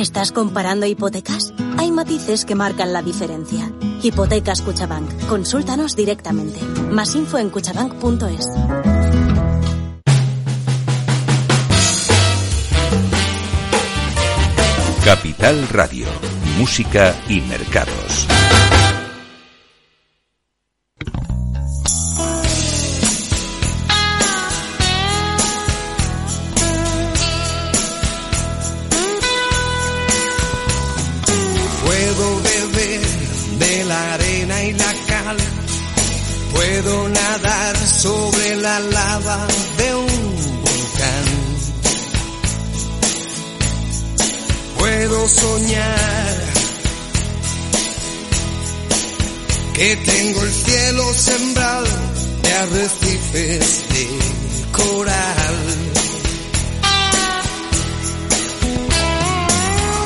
[0.00, 1.52] ¿Estás comparando hipotecas?
[1.76, 3.70] Hay matices que marcan la diferencia.
[4.02, 5.26] Hipotecas Cuchabank.
[5.26, 6.58] Consúltanos directamente.
[6.90, 8.46] Más info en cuchabank.es.
[15.04, 16.06] Capital Radio,
[16.56, 18.26] Música y Mercados.
[38.80, 41.26] La lava de un volcán.
[44.78, 46.36] Puedo soñar
[49.74, 51.86] que tengo el cielo sembrado
[52.42, 54.08] de arrecifes de
[54.72, 55.56] coral.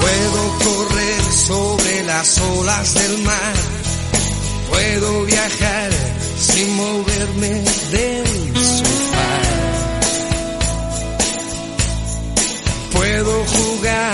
[0.01, 3.55] Puedo correr sobre las olas del mar.
[4.71, 5.91] Puedo viajar
[6.39, 9.41] sin moverme del sofá.
[12.93, 14.14] Puedo jugar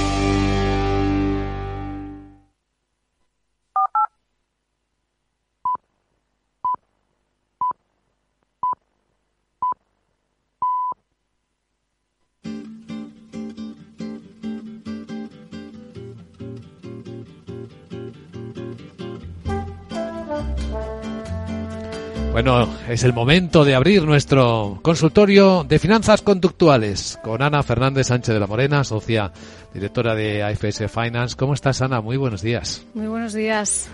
[22.31, 28.33] Bueno, es el momento de abrir nuestro consultorio de finanzas conductuales con Ana Fernández Sánchez
[28.33, 29.33] de la Morena, socia
[29.73, 31.35] directora de AFS Finance.
[31.35, 31.99] ¿Cómo estás, Ana?
[31.99, 32.85] Muy buenos días.
[32.93, 33.89] Muy buenos días.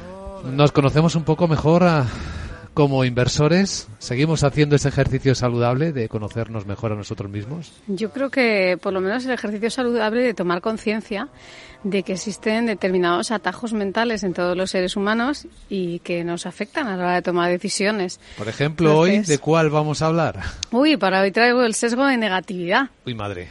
[0.51, 2.05] Nos conocemos un poco mejor ah,
[2.77, 3.87] como inversores?
[3.97, 7.73] ¿Seguimos haciendo ese ejercicio saludable de conocernos mejor a nosotros mismos?
[7.87, 11.27] Yo creo que por lo menos el ejercicio saludable de tomar conciencia
[11.81, 16.85] de que existen determinados atajos mentales en todos los seres humanos y que nos afectan
[16.85, 18.19] a la hora de tomar decisiones.
[18.37, 20.43] Por ejemplo, hoy, ¿de cuál vamos a hablar?
[20.69, 22.91] Uy, para hoy traigo el sesgo de negatividad.
[23.07, 23.47] Uy, madre.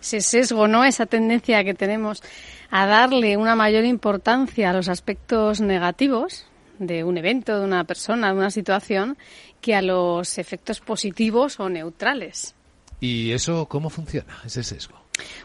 [0.00, 0.84] Ese sesgo, ¿no?
[0.84, 2.22] Esa tendencia que tenemos
[2.70, 6.47] a darle una mayor importancia a los aspectos negativos
[6.78, 9.16] de un evento, de una persona, de una situación,
[9.60, 12.54] que a los efectos positivos o neutrales.
[13.00, 14.98] ¿Y eso cómo funciona, ese sesgo?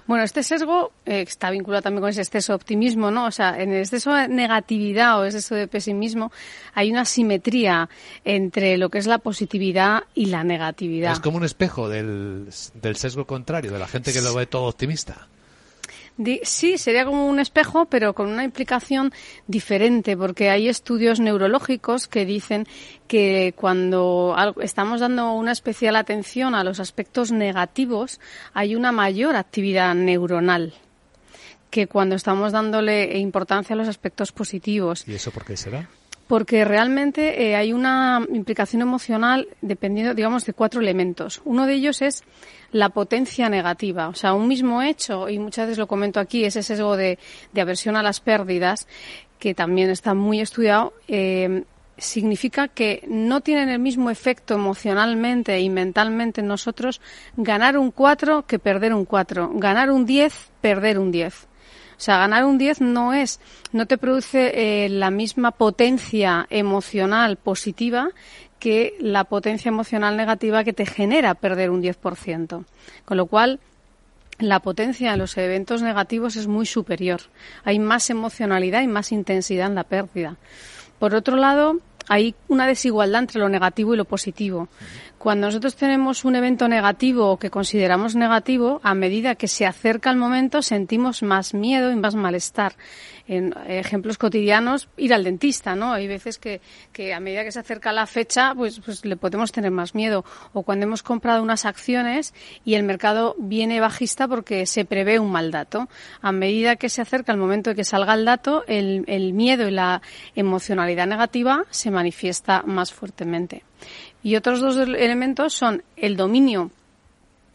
[0.06, 3.26] Bueno, este sesgo eh, está vinculado también con ese exceso de optimismo, ¿no?
[3.26, 6.32] O sea, en el exceso de negatividad o exceso de pesimismo
[6.74, 7.90] hay una simetría
[8.24, 11.14] entre lo que es la positividad y la negatividad.
[11.14, 14.66] Es como un espejo del, del sesgo contrario, de la gente que lo ve todo
[14.66, 15.28] optimista
[16.44, 19.12] sí, sería como un espejo, pero con una implicación
[19.48, 22.68] diferente, porque hay estudios neurológicos que dicen
[23.08, 28.20] que cuando estamos dando una especial atención a los aspectos negativos,
[28.54, 30.74] hay una mayor actividad neuronal
[31.70, 35.08] que cuando estamos dándole importancia a los aspectos positivos.
[35.08, 35.90] ¿Y eso por qué será?
[36.28, 41.42] porque realmente eh, hay una implicación emocional dependiendo, digamos, de cuatro elementos.
[41.46, 42.24] Uno de ellos es
[42.74, 44.10] la potencia negativa.
[44.10, 47.18] O sea, un mismo hecho, y muchas veces lo comento aquí, ese sesgo de,
[47.56, 48.88] aversión a las pérdidas,
[49.40, 51.64] que también está muy estudiado, eh,
[51.98, 57.00] significa que no tienen el mismo efecto emocionalmente y mentalmente en nosotros
[57.38, 61.48] ganar un 4 que perder un 4, ganar un 10, perder un 10.
[61.96, 63.40] O sea, ganar un 10 no es,
[63.72, 68.10] no te produce eh, la misma potencia emocional positiva
[68.64, 72.64] que la potencia emocional negativa que te genera perder un 10%.
[73.04, 73.60] Con lo cual,
[74.40, 77.20] la potencia de los eventos negativos es muy superior.
[77.66, 80.38] Hay más emocionalidad y más intensidad en la pérdida.
[80.98, 84.70] Por otro lado, hay una desigualdad entre lo negativo y lo positivo.
[85.24, 90.10] Cuando nosotros tenemos un evento negativo o que consideramos negativo, a medida que se acerca
[90.10, 92.76] el momento sentimos más miedo y más malestar.
[93.26, 95.94] En ejemplos cotidianos, ir al dentista, ¿no?
[95.94, 96.60] Hay veces que,
[96.92, 100.26] que a medida que se acerca la fecha, pues, pues le podemos tener más miedo.
[100.52, 102.34] O cuando hemos comprado unas acciones
[102.66, 105.88] y el mercado viene bajista porque se prevé un mal dato.
[106.22, 109.70] A medida que se acerca el momento de que salga el dato, el, el miedo
[109.70, 110.02] y la
[110.36, 113.64] emocionalidad negativa se manifiesta más fuertemente.
[114.24, 116.72] Y otros dos elementos son el dominio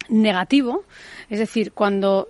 [0.09, 0.85] negativo,
[1.31, 2.29] es decir, cuando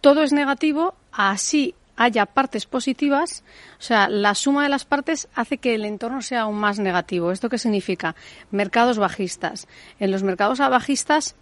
[0.00, 3.44] todo es negativo, así haya partes positivas,
[3.78, 7.30] o sea, la suma de las partes hace que el entorno sea aún más negativo.
[7.30, 8.16] ¿Esto qué significa?
[8.50, 9.68] Mercados bajistas.
[9.98, 11.34] En los mercados bajistas,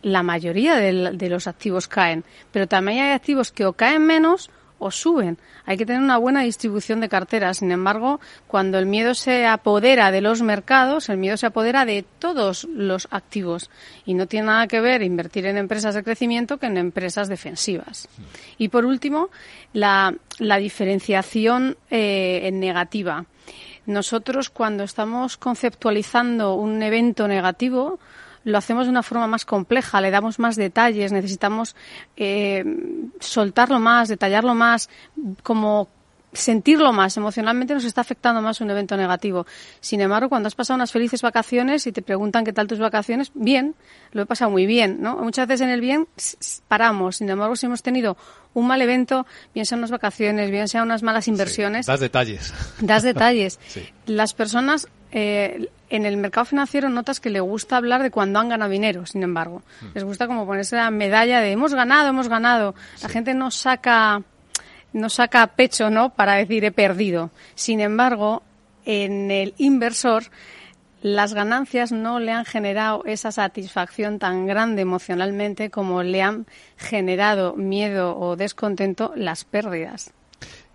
[0.00, 4.90] la mayoría de, los activos caen, pero también hay activos que o caen menos o
[4.90, 5.38] suben.
[5.64, 7.58] Hay que tener una buena distribución de carteras.
[7.58, 12.04] Sin embargo, cuando el miedo se apodera de los mercados, el miedo se apodera de
[12.18, 13.70] todos los activos.
[14.04, 18.08] Y no tiene nada que ver invertir en empresas de crecimiento que en empresas defensivas.
[18.58, 19.30] Y por último,
[19.72, 23.24] la, diferenciación eh, negativa.
[23.86, 28.00] Nosotros, cuando estamos conceptualizando un evento negativo,
[28.46, 31.74] lo hacemos de una forma más compleja, le damos más detalles, necesitamos
[32.16, 32.64] eh,
[33.18, 34.88] soltarlo más, detallarlo más,
[35.42, 35.88] como
[36.32, 39.46] sentirlo más, emocionalmente nos está afectando más un evento negativo.
[39.80, 43.32] Sin embargo, cuando has pasado unas felices vacaciones y te preguntan qué tal tus vacaciones,
[43.34, 43.74] bien,
[44.12, 45.16] lo he pasado muy bien, ¿no?
[45.16, 46.06] Muchas veces en el bien
[46.68, 47.16] paramos.
[47.16, 48.16] Sin embargo, si hemos tenido
[48.54, 51.86] un mal evento, bien sean unas vacaciones, bien sean unas malas inversiones.
[51.86, 52.54] das detalles.
[52.80, 53.58] Das detalles.
[54.06, 58.48] Las personas eh, en el mercado financiero notas que le gusta hablar de cuando han
[58.48, 59.62] ganado dinero, sin embargo.
[59.80, 59.86] Hmm.
[59.94, 62.74] Les gusta como ponerse la medalla de hemos ganado, hemos ganado.
[63.02, 64.22] La gente no saca,
[64.92, 66.10] no saca pecho, ¿no?
[66.10, 67.30] Para decir he perdido.
[67.54, 68.42] Sin embargo,
[68.84, 70.24] en el inversor,
[71.02, 77.54] las ganancias no le han generado esa satisfacción tan grande emocionalmente como le han generado
[77.54, 80.12] miedo o descontento las pérdidas.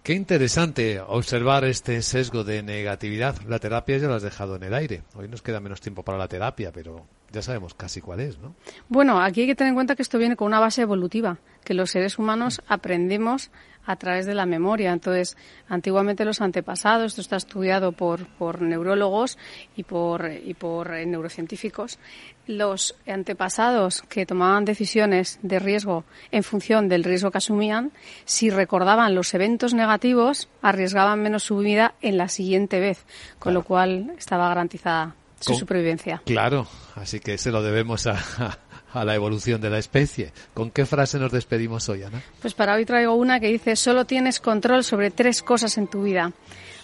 [0.03, 3.35] Qué interesante observar este sesgo de negatividad.
[3.47, 5.03] La terapia ya lo has dejado en el aire.
[5.13, 8.55] Hoy nos queda menos tiempo para la terapia, pero ya sabemos casi cuál es, ¿no?
[8.89, 11.75] Bueno, aquí hay que tener en cuenta que esto viene con una base evolutiva, que
[11.75, 13.51] los seres humanos aprendemos
[13.85, 14.91] a través de la memoria.
[14.91, 19.37] Entonces, antiguamente los antepasados, esto está estudiado por, por neurólogos
[19.75, 21.99] y por, y por eh, neurocientíficos,
[22.47, 27.91] los antepasados que tomaban decisiones de riesgo en función del riesgo que asumían,
[28.25, 33.05] si recordaban los eventos negativos, arriesgaban menos su vida en la siguiente vez,
[33.39, 36.21] con lo cual estaba garantizada su supervivencia.
[36.25, 38.59] Claro, así que se lo debemos a,
[38.93, 40.33] a la evolución de la especie.
[40.53, 42.21] ¿Con qué frase nos despedimos hoy, Ana?
[42.41, 46.03] Pues para hoy traigo una que dice, solo tienes control sobre tres cosas en tu
[46.03, 46.31] vida.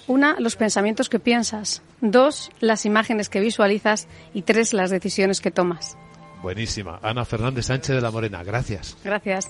[0.08, 1.82] Una, los pensamientos que piensas.
[2.00, 4.08] Dos, las imágenes que visualizas.
[4.34, 5.98] Y tres, las decisiones que tomas.
[6.42, 7.00] Buenísima.
[7.02, 8.44] Ana Fernández Sánchez de la Morena.
[8.44, 8.96] Gracias.
[9.04, 9.50] Gracias.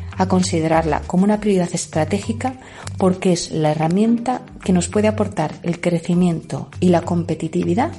[0.21, 2.55] a considerarla como una prioridad estratégica
[2.97, 7.91] porque es la herramienta que nos puede aportar el crecimiento y la competitividad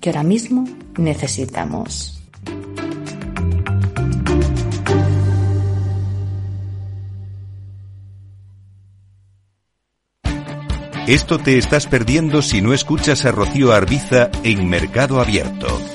[0.00, 0.64] que ahora mismo
[0.96, 2.20] necesitamos.
[11.06, 15.93] Esto te estás perdiendo si no escuchas a Rocío Arbiza en Mercado Abierto.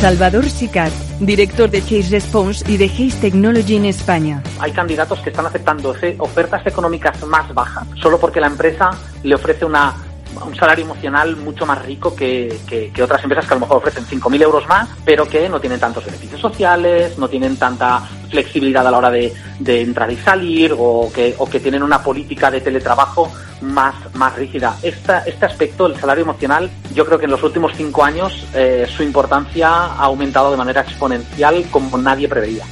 [0.00, 4.40] Salvador Sicat, director de Chase Response y de Hays Technology en España.
[4.60, 8.90] Hay candidatos que están aceptando ofertas económicas más bajas solo porque la empresa
[9.24, 9.96] le ofrece una
[10.44, 14.04] un salario emocional mucho más rico que, que, otras empresas que a lo mejor ofrecen
[14.04, 18.00] 5.000 euros más, pero que no tienen tantos beneficios sociales, no tienen tanta
[18.30, 22.02] flexibilidad a la hora de, de entrar y salir o que, o que tienen una
[22.02, 24.76] política de teletrabajo más, más rígida.
[24.82, 28.86] Esta, este aspecto, el salario emocional, yo creo que en los últimos cinco años eh,
[28.94, 32.64] su importancia ha aumentado de manera exponencial como nadie preveía.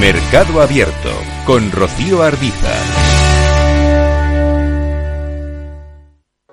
[0.00, 1.10] Mercado Abierto
[1.46, 3.03] con Rocío Arbiza.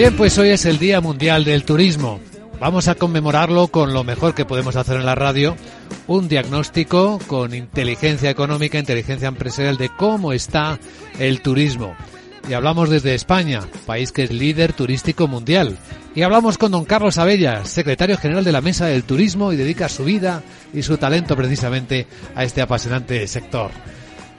[0.00, 2.20] Bien, pues hoy es el Día Mundial del Turismo.
[2.58, 5.56] Vamos a conmemorarlo con lo mejor que podemos hacer en la radio,
[6.06, 10.78] un diagnóstico con inteligencia económica, inteligencia empresarial de cómo está
[11.18, 11.94] el turismo.
[12.48, 15.76] Y hablamos desde España, país que es líder turístico mundial.
[16.14, 19.90] Y hablamos con don Carlos Abella, secretario general de la Mesa del Turismo y dedica
[19.90, 20.42] su vida
[20.72, 23.70] y su talento precisamente a este apasionante sector.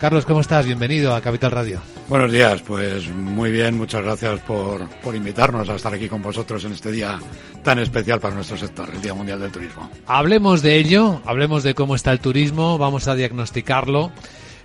[0.01, 0.65] Carlos, ¿cómo estás?
[0.65, 1.79] Bienvenido a Capital Radio.
[2.09, 6.65] Buenos días, pues muy bien, muchas gracias por, por invitarnos a estar aquí con vosotros
[6.65, 7.19] en este día
[7.63, 9.91] tan especial para nuestro sector, el Día Mundial del Turismo.
[10.07, 14.11] Hablemos de ello, hablemos de cómo está el turismo, vamos a diagnosticarlo.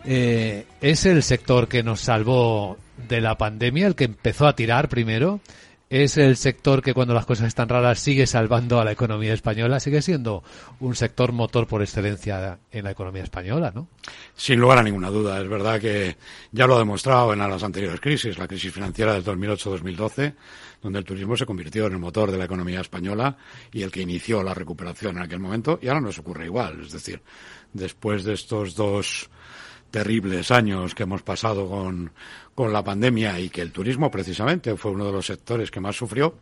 [0.06, 4.88] Eh, es el sector que nos salvó de la pandemia, el que empezó a tirar
[4.88, 5.40] primero.
[5.88, 9.78] Es el sector que cuando las cosas están raras sigue salvando a la economía española,
[9.78, 10.42] sigue siendo
[10.80, 13.86] un sector motor por excelencia en la economía española, ¿no?
[14.34, 16.16] Sin lugar a ninguna duda, es verdad que
[16.50, 20.34] ya lo ha demostrado en las anteriores crisis, la crisis financiera del 2008-2012,
[20.82, 23.36] donde el turismo se convirtió en el motor de la economía española
[23.72, 26.90] y el que inició la recuperación en aquel momento, y ahora nos ocurre igual, es
[26.90, 27.22] decir,
[27.72, 29.30] después de estos dos
[29.96, 32.12] terribles años que hemos pasado con,
[32.54, 35.96] con la pandemia y que el turismo precisamente fue uno de los sectores que más
[35.96, 36.34] sufrió,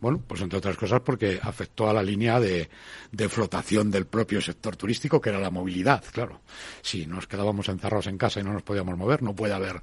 [0.00, 2.70] bueno, pues entre otras cosas porque afectó a la línea de,
[3.12, 6.40] de flotación del propio sector turístico, que era la movilidad, claro.
[6.80, 9.82] Si nos quedábamos encerrados en casa y no nos podíamos mover, no puede haber,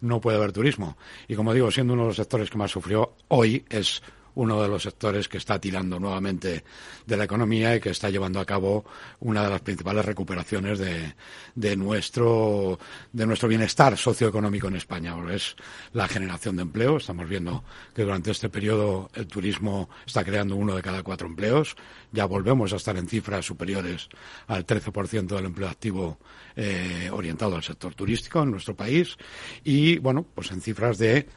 [0.00, 0.96] no puede haber turismo.
[1.28, 4.02] Y como digo, siendo uno de los sectores que más sufrió, hoy es
[4.34, 6.64] uno de los sectores que está tirando nuevamente
[7.06, 8.84] de la economía y que está llevando a cabo
[9.20, 11.14] una de las principales recuperaciones de,
[11.54, 12.78] de nuestro
[13.12, 15.14] de nuestro bienestar socioeconómico en España.
[15.30, 15.56] Es
[15.92, 16.96] la generación de empleo.
[16.96, 17.64] Estamos viendo
[17.94, 21.76] que durante este periodo el turismo está creando uno de cada cuatro empleos.
[22.12, 24.08] Ya volvemos a estar en cifras superiores
[24.46, 26.18] al 13% del empleo activo
[26.56, 29.16] eh, orientado al sector turístico en nuestro país.
[29.64, 31.28] Y, bueno, pues en cifras de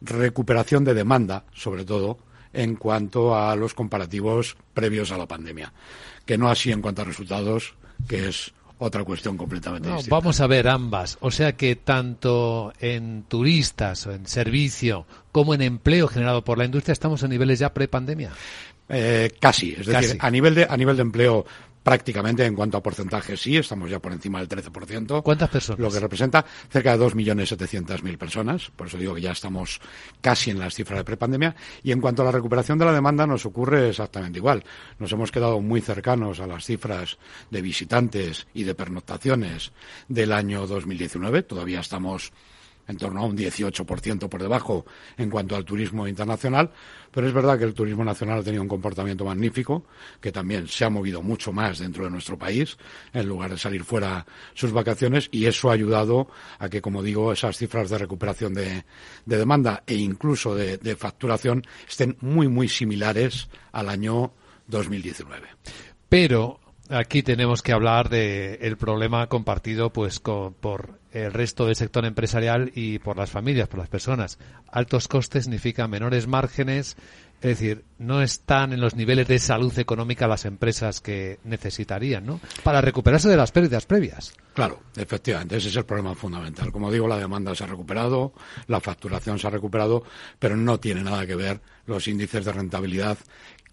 [0.00, 2.18] recuperación de demanda, sobre todo,
[2.52, 5.72] en cuanto a los comparativos previos a la pandemia,
[6.26, 7.74] que no así en cuanto a resultados,
[8.08, 10.16] que es otra cuestión completamente No, distinta.
[10.16, 11.16] vamos a ver ambas.
[11.20, 16.64] O sea que tanto en turistas o en servicio como en empleo generado por la
[16.64, 18.32] industria estamos en niveles ya pre-pandemia.
[18.88, 21.46] Eh, casi, es decir, a nivel de a nivel de empleo
[21.82, 25.22] prácticamente en cuanto a porcentaje sí, estamos ya por encima del 13%.
[25.22, 25.80] ¿Cuántas personas?
[25.80, 29.80] Lo que representa cerca de 2.700.000 personas, por eso digo que ya estamos
[30.20, 31.54] casi en las cifras de prepandemia.
[31.82, 34.64] Y en cuanto a la recuperación de la demanda nos ocurre exactamente igual.
[34.98, 37.18] Nos hemos quedado muy cercanos a las cifras
[37.50, 39.72] de visitantes y de pernoctaciones
[40.08, 42.32] del año 2019, todavía estamos
[42.88, 44.84] en torno a un 18% por debajo
[45.16, 46.70] en cuanto al turismo internacional,
[47.10, 49.84] pero es verdad que el turismo nacional ha tenido un comportamiento magnífico,
[50.20, 52.76] que también se ha movido mucho más dentro de nuestro país,
[53.12, 56.28] en lugar de salir fuera sus vacaciones, y eso ha ayudado
[56.58, 58.84] a que, como digo, esas cifras de recuperación de,
[59.26, 64.32] de demanda e incluso de, de facturación estén muy, muy similares al año
[64.66, 65.48] 2019.
[66.08, 66.61] Pero
[66.92, 72.04] aquí tenemos que hablar de el problema compartido pues con- por el resto del sector
[72.04, 74.38] empresarial y por las familias, por las personas.
[74.70, 76.96] Altos costes significa menores márgenes,
[77.42, 82.40] es decir, no están en los niveles de salud económica las empresas que necesitarían, ¿no?
[82.62, 84.32] Para recuperarse de las pérdidas previas.
[84.54, 86.70] Claro, efectivamente, ese es el problema fundamental.
[86.72, 88.32] Como digo, la demanda se ha recuperado,
[88.68, 90.04] la facturación se ha recuperado,
[90.38, 93.18] pero no tiene nada que ver los índices de rentabilidad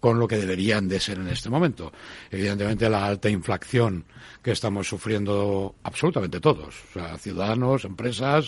[0.00, 1.92] con lo que deberían de ser en este momento.
[2.30, 4.04] Evidentemente, la alta inflación
[4.42, 8.46] que estamos sufriendo absolutamente todos, o sea, ciudadanos, empresas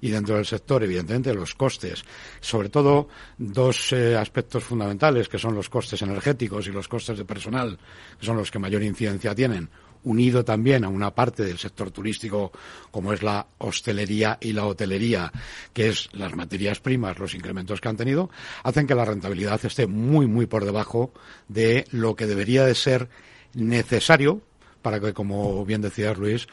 [0.00, 2.04] y dentro del sector, evidentemente, los costes.
[2.40, 7.24] Sobre todo, dos eh, aspectos fundamentales, que son los costes energéticos y los costes de
[7.24, 7.78] personal,
[8.18, 9.68] que son los que mayor incidencia tienen
[10.04, 12.52] unido también a una parte del sector turístico
[12.90, 15.32] como es la hostelería y la hotelería,
[15.72, 18.30] que es las materias primas, los incrementos que han tenido,
[18.62, 21.12] hacen que la rentabilidad esté muy, muy por debajo
[21.48, 23.08] de lo que debería de ser
[23.54, 24.40] necesario
[24.82, 26.46] para que, como bien decías Luis,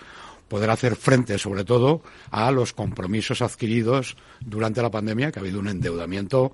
[0.47, 5.59] poder hacer frente, sobre todo, a los compromisos adquiridos durante la pandemia, que ha habido
[5.59, 6.53] un endeudamiento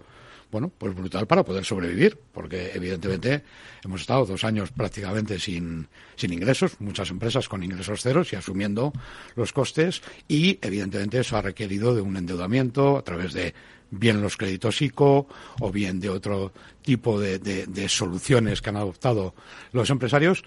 [0.51, 3.43] bueno, pues brutal para poder sobrevivir, porque evidentemente
[3.83, 8.93] hemos estado dos años prácticamente sin, sin ingresos, muchas empresas con ingresos ceros y asumiendo
[9.35, 13.53] los costes, y evidentemente eso ha requerido de un endeudamiento a través de
[13.91, 15.27] bien los créditos ICO
[15.61, 19.33] o bien de otro tipo de, de- de soluciones que han adoptado
[19.71, 20.43] los empresarios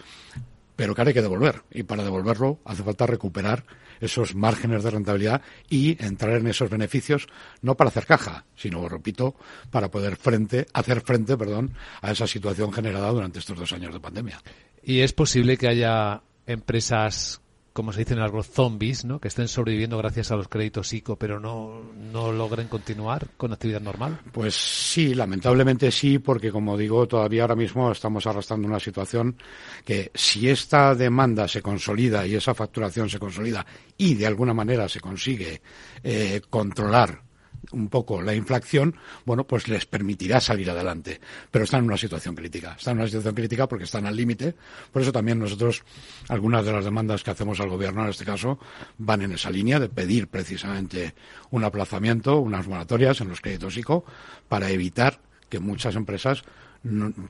[0.81, 1.63] pero que hay que devolver.
[1.71, 3.67] Y para devolverlo hace falta recuperar
[4.01, 7.27] esos márgenes de rentabilidad y entrar en esos beneficios,
[7.61, 9.35] no para hacer caja, sino, repito,
[9.71, 14.01] para poder frente, hacer frente, perdón, a esa situación generada durante estos dos años de
[14.01, 14.41] pandemia.
[14.83, 19.21] Y es posible que haya empresas como se dice en algo, zombies, ¿no?
[19.21, 23.81] que estén sobreviviendo gracias a los créditos ICO, pero no, no logren continuar con actividad
[23.81, 24.21] normal?
[24.33, 29.37] Pues sí, lamentablemente sí, porque como digo, todavía ahora mismo estamos arrastrando una situación
[29.85, 33.65] que si esta demanda se consolida y esa facturación se consolida
[33.97, 35.63] y de alguna manera se consigue
[36.03, 37.30] eh, controlar
[37.73, 41.21] un poco la inflación, bueno, pues les permitirá salir adelante.
[41.51, 42.77] Pero están en una situación crítica.
[42.79, 44.55] Están en una situación crítica porque están al límite.
[44.93, 45.85] Por eso también nosotros,
[46.29, 48.59] algunas de las demandas que hacemos al gobierno en este caso,
[48.99, 51.15] van en esa línea de pedir precisamente
[51.51, 54.05] un aplazamiento, unas moratorias en los créditos ICO
[54.49, 56.45] para evitar que muchas empresas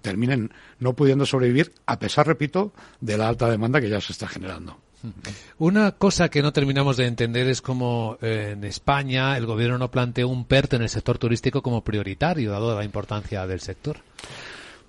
[0.03, 4.29] terminen no pudiendo sobrevivir a pesar, repito, de la alta demanda que ya se está
[4.29, 4.79] generando.
[5.59, 9.91] Una cosa que no terminamos de entender es cómo eh, en España el gobierno no
[9.91, 13.99] planteó un PERT en el sector turístico como prioritario, dado la importancia del sector.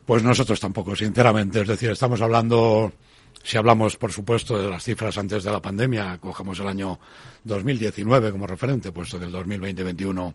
[0.05, 1.61] Pues nosotros tampoco, sinceramente.
[1.61, 2.91] Es decir, estamos hablando,
[3.43, 6.99] si hablamos, por supuesto, de las cifras antes de la pandemia, cogemos el año
[7.43, 10.33] 2019 como referente, puesto que el 2020-2021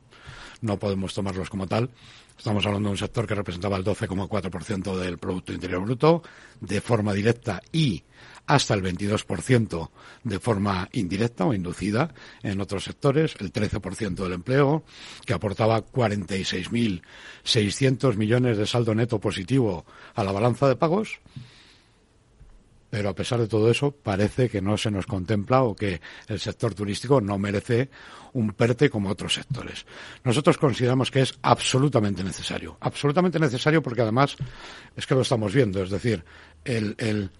[0.63, 1.91] no podemos tomarlos como tal.
[2.39, 6.23] Estamos hablando de un sector que representaba el 12,4% del Producto Interior Bruto
[6.61, 8.03] de forma directa y
[8.47, 9.89] hasta el 22%
[10.25, 14.85] de forma indirecta o inducida en otros sectores, el 13% del empleo,
[15.25, 19.85] que aportaba 46.600 millones de saldo neto positivo
[20.15, 21.19] a la balanza de pagos.
[22.89, 26.39] Pero a pesar de todo eso, parece que no se nos contempla o que el
[26.39, 27.91] sector turístico no merece
[28.33, 29.85] un PERTE como otros sectores.
[30.23, 32.77] Nosotros consideramos que es absolutamente necesario.
[32.81, 34.37] Absolutamente necesario porque además
[34.95, 35.83] es que lo estamos viendo.
[35.83, 36.25] Es decir,
[36.65, 37.33] el, el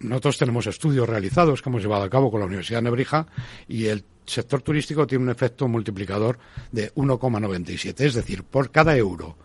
[0.00, 3.26] nosotros tenemos estudios realizados que hemos llevado a cabo con la Universidad de Nebrija
[3.68, 6.38] y el sector turístico tiene un efecto multiplicador
[6.70, 8.00] de 1,97.
[8.00, 9.36] Es decir, por cada euro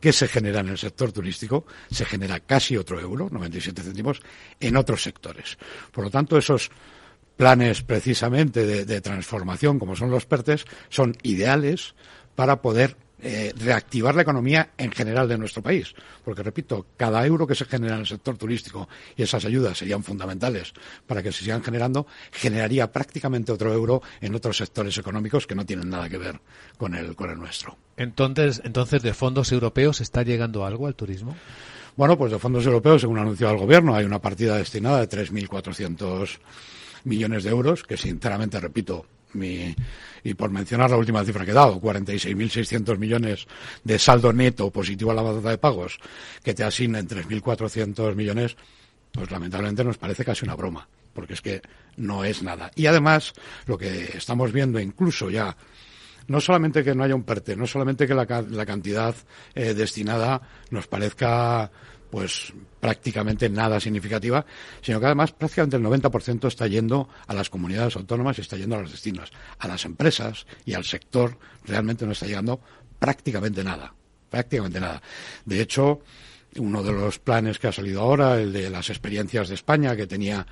[0.00, 4.20] que se genera en el sector turístico, se genera casi otro euro, 97 céntimos,
[4.60, 5.56] en otros sectores.
[5.90, 6.70] Por lo tanto, esos
[7.36, 11.94] planes precisamente de, de transformación, como son los PERTES, son ideales
[12.34, 15.94] para poder eh, reactivar la economía en general de nuestro país.
[16.24, 20.02] Porque, repito, cada euro que se genera en el sector turístico y esas ayudas serían
[20.02, 20.72] fundamentales
[21.06, 25.64] para que se sigan generando, generaría prácticamente otro euro en otros sectores económicos que no
[25.64, 26.40] tienen nada que ver
[26.76, 27.76] con el, con el nuestro.
[27.96, 31.36] Entonces, entonces, ¿de fondos europeos está llegando algo al turismo?
[31.96, 35.08] Bueno, pues de fondos europeos, según ha anunciado el Gobierno, hay una partida destinada de
[35.08, 36.38] 3.400
[37.04, 39.74] millones de euros, que sinceramente, repito, mi,
[40.24, 43.46] y por mencionar la última cifra que he dado, 46.600 millones
[43.84, 45.98] de saldo neto positivo a la balanza de pagos,
[46.42, 48.56] que te asignen 3.400 millones,
[49.12, 51.62] pues lamentablemente nos parece casi una broma, porque es que
[51.96, 52.70] no es nada.
[52.74, 53.32] Y además,
[53.66, 55.56] lo que estamos viendo incluso ya
[56.28, 59.14] no solamente que no haya un PERTE, no solamente que la, cantidad
[59.54, 61.70] eh, destinada nos parezca
[62.16, 64.46] pues prácticamente nada significativa,
[64.80, 68.74] sino que además prácticamente el 90% está yendo a las comunidades autónomas y está yendo
[68.74, 69.30] a los destinos.
[69.58, 71.36] A las empresas y al sector
[71.66, 72.58] realmente no está llegando
[72.98, 73.92] prácticamente nada,
[74.30, 75.02] prácticamente nada.
[75.44, 76.00] De hecho,
[76.58, 80.06] uno de los planes que ha salido ahora, el de las experiencias de España, que
[80.06, 80.46] tenía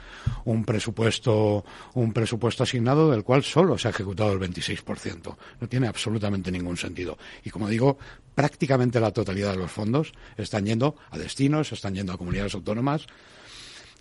[0.44, 5.36] un presupuesto, un presupuesto asignado del cual solo se ha ejecutado el 26%.
[5.60, 7.18] No tiene absolutamente ningún sentido.
[7.44, 7.98] Y como digo,
[8.34, 13.06] prácticamente la totalidad de los fondos están yendo a destinos, están yendo a comunidades autónomas,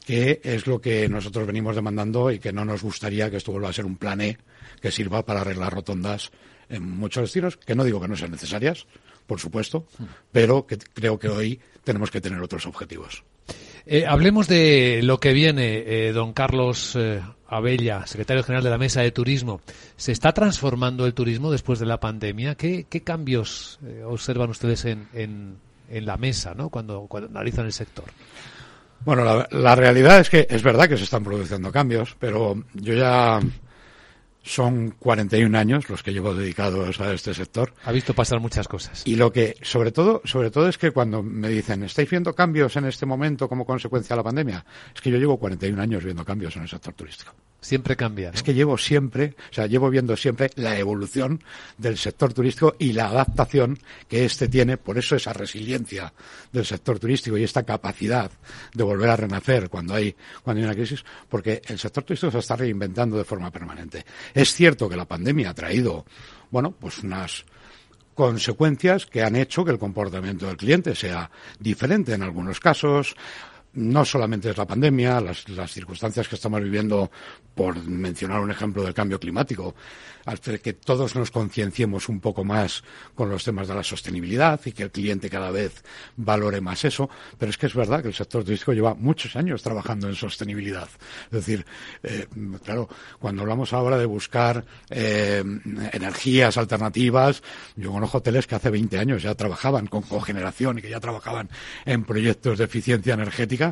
[0.06, 3.70] que es lo que nosotros venimos demandando y que no nos gustaría que esto vuelva
[3.70, 4.38] a ser un plan E
[4.82, 6.32] que sirva para arreglar rotondas
[6.70, 8.86] en muchos destinos, que no digo que no sean necesarias,
[9.26, 9.86] por supuesto,
[10.32, 13.24] pero que creo que hoy tenemos que tener otros objetivos.
[13.86, 18.78] Eh, hablemos de lo que viene, eh, don Carlos eh, Abella, secretario general de la
[18.78, 19.61] Mesa de Turismo.
[19.97, 22.55] ¿Se está transformando el turismo después de la pandemia?
[22.55, 25.59] ¿Qué, cambios observan ustedes en, en,
[26.05, 26.69] la mesa ¿no?
[26.69, 28.05] cuando, cuando analizan el sector?
[29.05, 32.93] Bueno, la, la, realidad es que es verdad que se están produciendo cambios, pero yo
[32.93, 33.41] ya
[34.44, 37.74] son 41 años los que llevo dedicados a este sector.
[37.86, 39.04] Ha visto pasar muchas cosas.
[39.06, 42.76] Y lo que, sobre todo, sobre todo es que cuando me dicen, ¿estáis viendo cambios
[42.76, 44.66] en este momento como consecuencia de la pandemia?
[44.94, 47.34] Es que yo llevo 41 años viendo cambios en el sector turístico.
[47.64, 48.32] Siempre cambia.
[48.34, 51.41] Es que llevo siempre, o sea, llevo viendo siempre la evolución
[51.78, 56.14] del sector turístico y la adaptación que éste tiene, por eso esa resiliencia
[56.51, 58.30] del sector turístico y esta capacidad
[58.74, 62.39] de volver a renacer cuando hay, cuando hay una crisis, porque el sector turístico se
[62.39, 64.05] está reinventando de forma permanente.
[64.34, 66.05] Es cierto que la pandemia ha traído,
[66.51, 67.45] bueno, pues unas
[68.14, 73.16] consecuencias que han hecho que el comportamiento del cliente sea diferente en algunos casos,
[73.74, 77.11] no solamente es la pandemia, las, circunstancias que estamos viviendo,
[77.55, 79.76] por mencionar un ejemplo del cambio climático,
[80.26, 82.84] hace que todos nos concienciemos un poco más
[83.15, 85.84] con los temas de la sostenibilidad y que el cliente cada vez
[86.15, 87.09] valore más eso.
[87.38, 90.89] Pero es que es verdad que el sector turístico lleva muchos años trabajando en sostenibilidad.
[91.26, 91.65] Es decir,
[92.03, 92.28] eh,
[92.63, 95.43] claro, cuando hablamos ahora de buscar eh,
[95.91, 97.43] energías alternativas,
[97.76, 101.49] yo conozco hoteles que hace 20 años ya trabajaban con cogeneración y que ya trabajaban
[101.86, 103.62] en proyectos de eficiencia energética,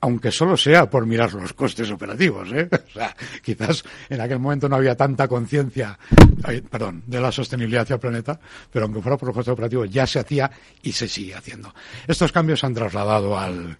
[0.00, 2.48] aunque solo sea por mirar los costes operativos.
[2.52, 2.68] ¿eh?
[3.42, 5.98] Quizás en aquel momento no había tanta conciencia,
[6.70, 8.38] perdón, de la sostenibilidad hacia el planeta,
[8.70, 10.50] pero aunque fuera por los costes operativos ya se hacía
[10.82, 11.74] y se sigue haciendo.
[12.06, 13.78] Estos cambios se han trasladado al,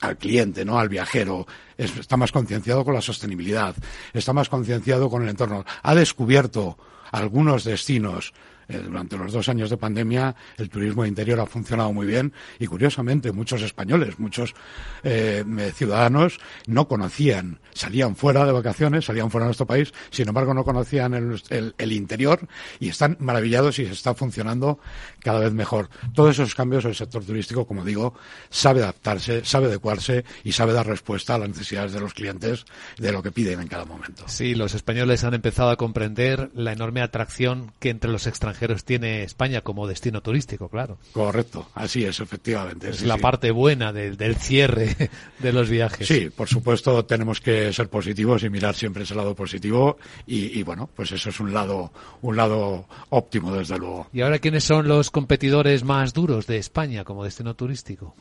[0.00, 0.78] al cliente, ¿no?
[0.78, 1.46] Al viajero.
[1.78, 3.74] está más concienciado con la sostenibilidad,
[4.12, 5.64] está más concienciado con el entorno.
[5.82, 6.76] Ha descubierto
[7.10, 8.32] algunos destinos
[8.68, 12.66] eh, durante los dos años de pandemia el turismo interior ha funcionado muy bien y
[12.66, 14.54] curiosamente muchos españoles, muchos
[15.02, 15.44] eh,
[15.74, 20.64] ciudadanos no conocían, salían fuera de vacaciones, salían fuera de nuestro país, sin embargo no
[20.64, 22.48] conocían el, el, interior
[22.80, 24.78] y están maravillados y se está funcionando
[25.22, 25.88] cada vez mejor.
[26.14, 28.14] Todos esos cambios el sector turístico, como digo,
[28.50, 32.64] sabe adaptarse, sabe adecuarse y sabe dar respuesta a las necesidades de los clientes
[32.98, 34.24] de lo que piden en cada momento.
[34.26, 39.22] Sí, los españoles han empezado a comprender la enorme atracción que entre los extranjeros tiene
[39.22, 40.98] España como destino turístico, claro.
[41.12, 42.90] Correcto, así es, efectivamente.
[42.90, 46.06] Es la parte buena del, cierre de los viajes.
[46.06, 50.88] Sí, por supuesto tenemos que ser positivos y mirar siempre ese lado positivo y, bueno,
[50.94, 51.92] pues eso es un lado,
[52.22, 54.08] un lado óptimo desde luego.
[54.12, 58.16] ¿Y ahora quiénes son los competidores más duros de España como destino turístico?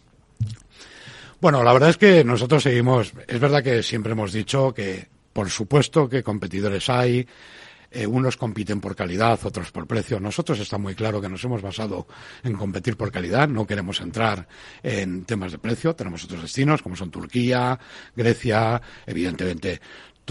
[1.42, 5.50] Bueno, la verdad es que nosotros seguimos, es verdad que siempre hemos dicho que por
[5.50, 7.26] supuesto que competidores hay,
[7.94, 10.20] eh, unos compiten por calidad, otros por precio.
[10.20, 12.08] Nosotros está muy claro que nos hemos basado
[12.44, 14.48] en competir por calidad, no queremos entrar
[14.82, 15.94] en temas de precio.
[15.94, 17.78] Tenemos otros destinos como son Turquía,
[18.16, 19.82] Grecia, evidentemente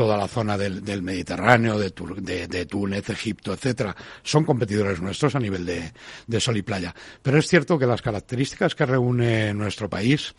[0.01, 5.67] toda la zona del, Mediterráneo, de, de, Túnez, Egipto, etcétera, son competidores nuestros a nivel
[5.67, 6.95] de, sol y playa.
[7.21, 10.35] Pero es cierto que las características que reúne nuestro país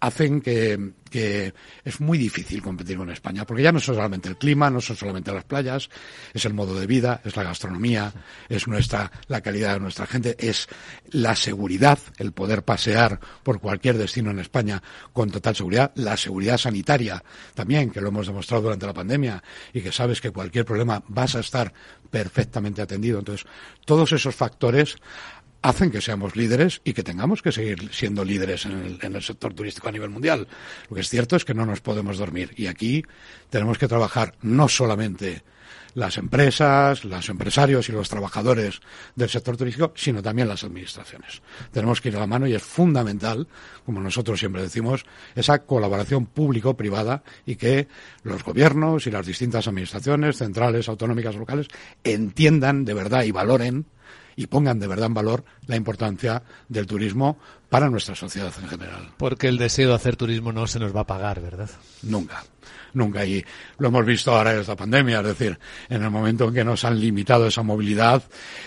[0.00, 4.36] hacen que, que es muy difícil competir con España, porque ya no es solamente el
[4.36, 5.88] clima, no son solamente las playas,
[6.34, 8.12] es el modo de vida, es la gastronomía,
[8.50, 10.68] es nuestra, la calidad de nuestra gente, es
[11.12, 14.82] la seguridad, el poder pasear por cualquier destino en España
[15.14, 19.42] con total seguridad, la seguridad sanitaria también, que lo hemos demostrado durante la pandemia
[19.72, 21.72] y que sabes que cualquier problema vas a estar
[22.10, 23.20] perfectamente atendido.
[23.20, 23.46] Entonces,
[23.86, 24.96] todos esos factores
[25.62, 29.88] hacen que seamos líderes y que tengamos que seguir siendo líderes en el, sector turístico
[29.88, 30.46] a nivel mundial.
[30.88, 33.04] Lo que es cierto es que no nos podemos dormir y aquí
[33.50, 35.42] tenemos que trabajar no solamente
[35.96, 38.80] las empresas, los empresarios y los trabajadores
[39.14, 41.40] del sector turístico, sino también las administraciones.
[41.72, 43.48] Tenemos que ir a la mano y es fundamental,
[43.86, 47.88] como nosotros siempre decimos, esa colaboración público-privada y que
[48.24, 51.68] los gobiernos y las distintas administraciones centrales, autonómicas, locales,
[52.04, 53.86] entiendan de verdad y valoren
[54.36, 59.10] y pongan de verdad en valor la importancia del turismo para nuestra sociedad en general.
[59.16, 61.70] Porque el deseo de hacer turismo no se nos va a pagar, ¿verdad?
[62.02, 62.44] Nunca
[62.96, 63.24] nunca.
[63.24, 63.44] Y
[63.78, 65.58] lo hemos visto ahora en esta pandemia, es decir,
[65.88, 68.22] en el momento en que nos han limitado esa movilidad,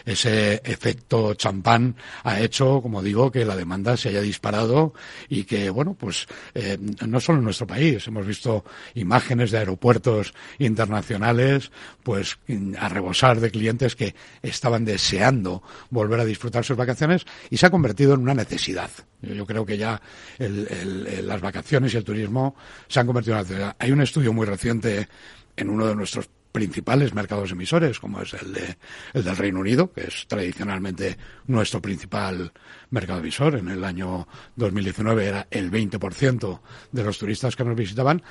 [0.06, 4.94] ese efecto champán ha hecho, como digo, que la demanda se haya disparado
[5.28, 10.34] y que, bueno, pues eh, no solo en nuestro país, hemos visto imágenes de aeropuertos
[10.60, 11.72] internacionales,
[12.04, 12.38] pues
[12.80, 17.72] a rebosar de clientes que estaban deseando volver a disfrutar sus vacaciones y se ha
[17.72, 18.89] convertido en una necesidad.
[19.22, 20.02] Yo, creo que ya
[20.38, 22.56] las vacaciones y el turismo
[22.88, 23.76] se han convertido en una necesidad.
[23.80, 25.08] Hay un estudio muy reciente
[25.56, 28.78] en uno de nuestros principales mercados emisores, como es el, de,
[29.14, 31.18] el del Reino Unido, que es tradicionalmente
[31.48, 32.52] nuestro principal
[32.90, 33.56] mercado emisor.
[33.56, 36.60] En el año 2019 era el 20%
[36.92, 38.24] de los turistas que nos visitaban,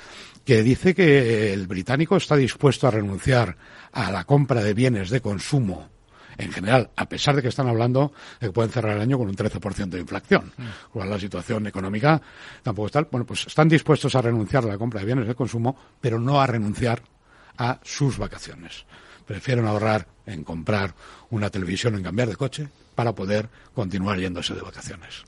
[0.43, 3.57] que dice que el británico está dispuesto a renunciar
[3.91, 5.89] a la compra de bienes de consumo
[6.39, 9.27] en general, a pesar de que están hablando de que pueden cerrar el año con
[9.27, 10.99] un 13% de inflación, mm.
[10.99, 12.21] la situación económica
[12.63, 13.01] tampoco está.
[13.01, 16.39] Bueno, pues están dispuestos a renunciar a la compra de bienes de consumo, pero no
[16.39, 17.01] a renunciar
[17.57, 18.85] a sus vacaciones.
[19.29, 20.95] Prefieren ahorrar en comprar
[21.29, 25.23] una televisión, en cambiar de coche, para poder continuar yéndose de vacaciones.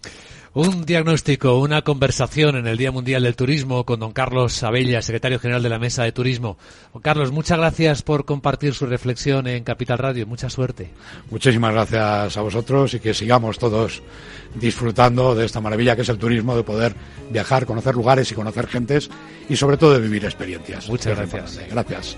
[0.55, 5.37] Un diagnóstico, una conversación en el Día Mundial del Turismo con don Carlos Abella, secretario
[5.37, 6.57] general de la Mesa de Turismo.
[6.93, 10.25] Don Carlos, muchas gracias por compartir su reflexión en Capital Radio.
[10.25, 10.89] Mucha suerte.
[11.29, 14.01] Muchísimas gracias a vosotros y que sigamos todos
[14.55, 16.95] disfrutando de esta maravilla que es el turismo, de poder
[17.29, 19.11] viajar, conocer lugares y conocer gentes
[19.47, 20.89] y sobre todo de vivir experiencias.
[20.89, 21.61] Muchas gracias.
[21.69, 22.17] Gracias.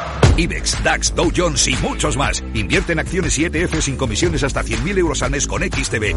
[0.37, 2.43] IBEX, DAX, Dow Jones y muchos más.
[2.53, 6.15] Invierte en acciones y ETF sin comisiones hasta 100.000 euros al mes con XTB.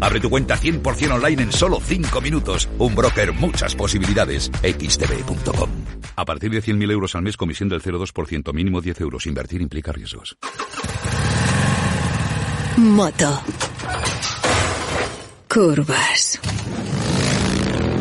[0.00, 2.68] Abre tu cuenta 100% online en solo 5 minutos.
[2.78, 4.50] Un broker, muchas posibilidades.
[4.62, 5.70] XTB.com.
[6.16, 9.26] A partir de 100.000 euros al mes, comisión del 0,2%, mínimo 10 euros.
[9.26, 10.36] Invertir implica riesgos.
[12.76, 13.42] Moto.
[15.48, 16.40] Curvas.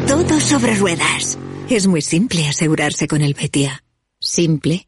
[0.07, 1.37] Todo sobre ruedas.
[1.69, 3.83] Es muy simple asegurarse con el Betia.
[4.19, 4.87] Simple,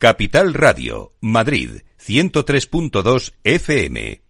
[0.00, 4.22] Capital Radio, Madrid, 103.2 FM.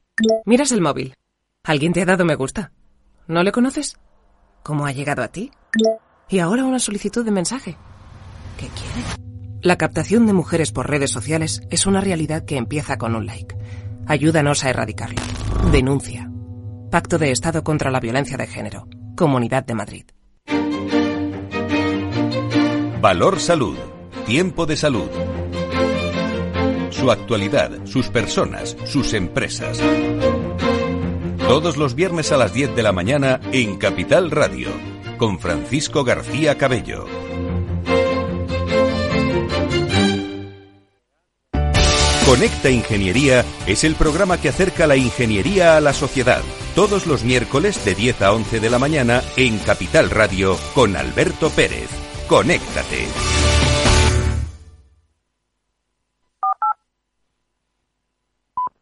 [0.47, 1.13] Miras el móvil.
[1.63, 2.73] ¿Alguien te ha dado me gusta?
[3.27, 3.99] ¿No le conoces?
[4.63, 5.51] ¿Cómo ha llegado a ti?
[6.31, 7.77] Y ahora una solicitud de mensaje.
[8.57, 9.07] ¿Qué quiere?
[9.61, 13.55] La captación de mujeres por redes sociales es una realidad que empieza con un like.
[14.07, 15.21] Ayúdanos a erradicarlo.
[15.71, 16.31] Denuncia.
[16.91, 18.89] Pacto de Estado contra la Violencia de Género.
[19.15, 20.07] Comunidad de Madrid.
[23.03, 23.77] Valor Salud.
[24.25, 25.11] Tiempo de salud.
[26.99, 29.79] Su actualidad, sus personas, sus empresas.
[31.47, 34.69] Todos los viernes a las 10 de la mañana en Capital Radio,
[35.17, 37.07] con Francisco García Cabello.
[42.27, 46.43] Conecta Ingeniería es el programa que acerca la ingeniería a la sociedad.
[46.75, 51.49] Todos los miércoles de 10 a 11 de la mañana en Capital Radio con Alberto
[51.51, 51.89] Pérez.
[52.27, 53.07] Conéctate.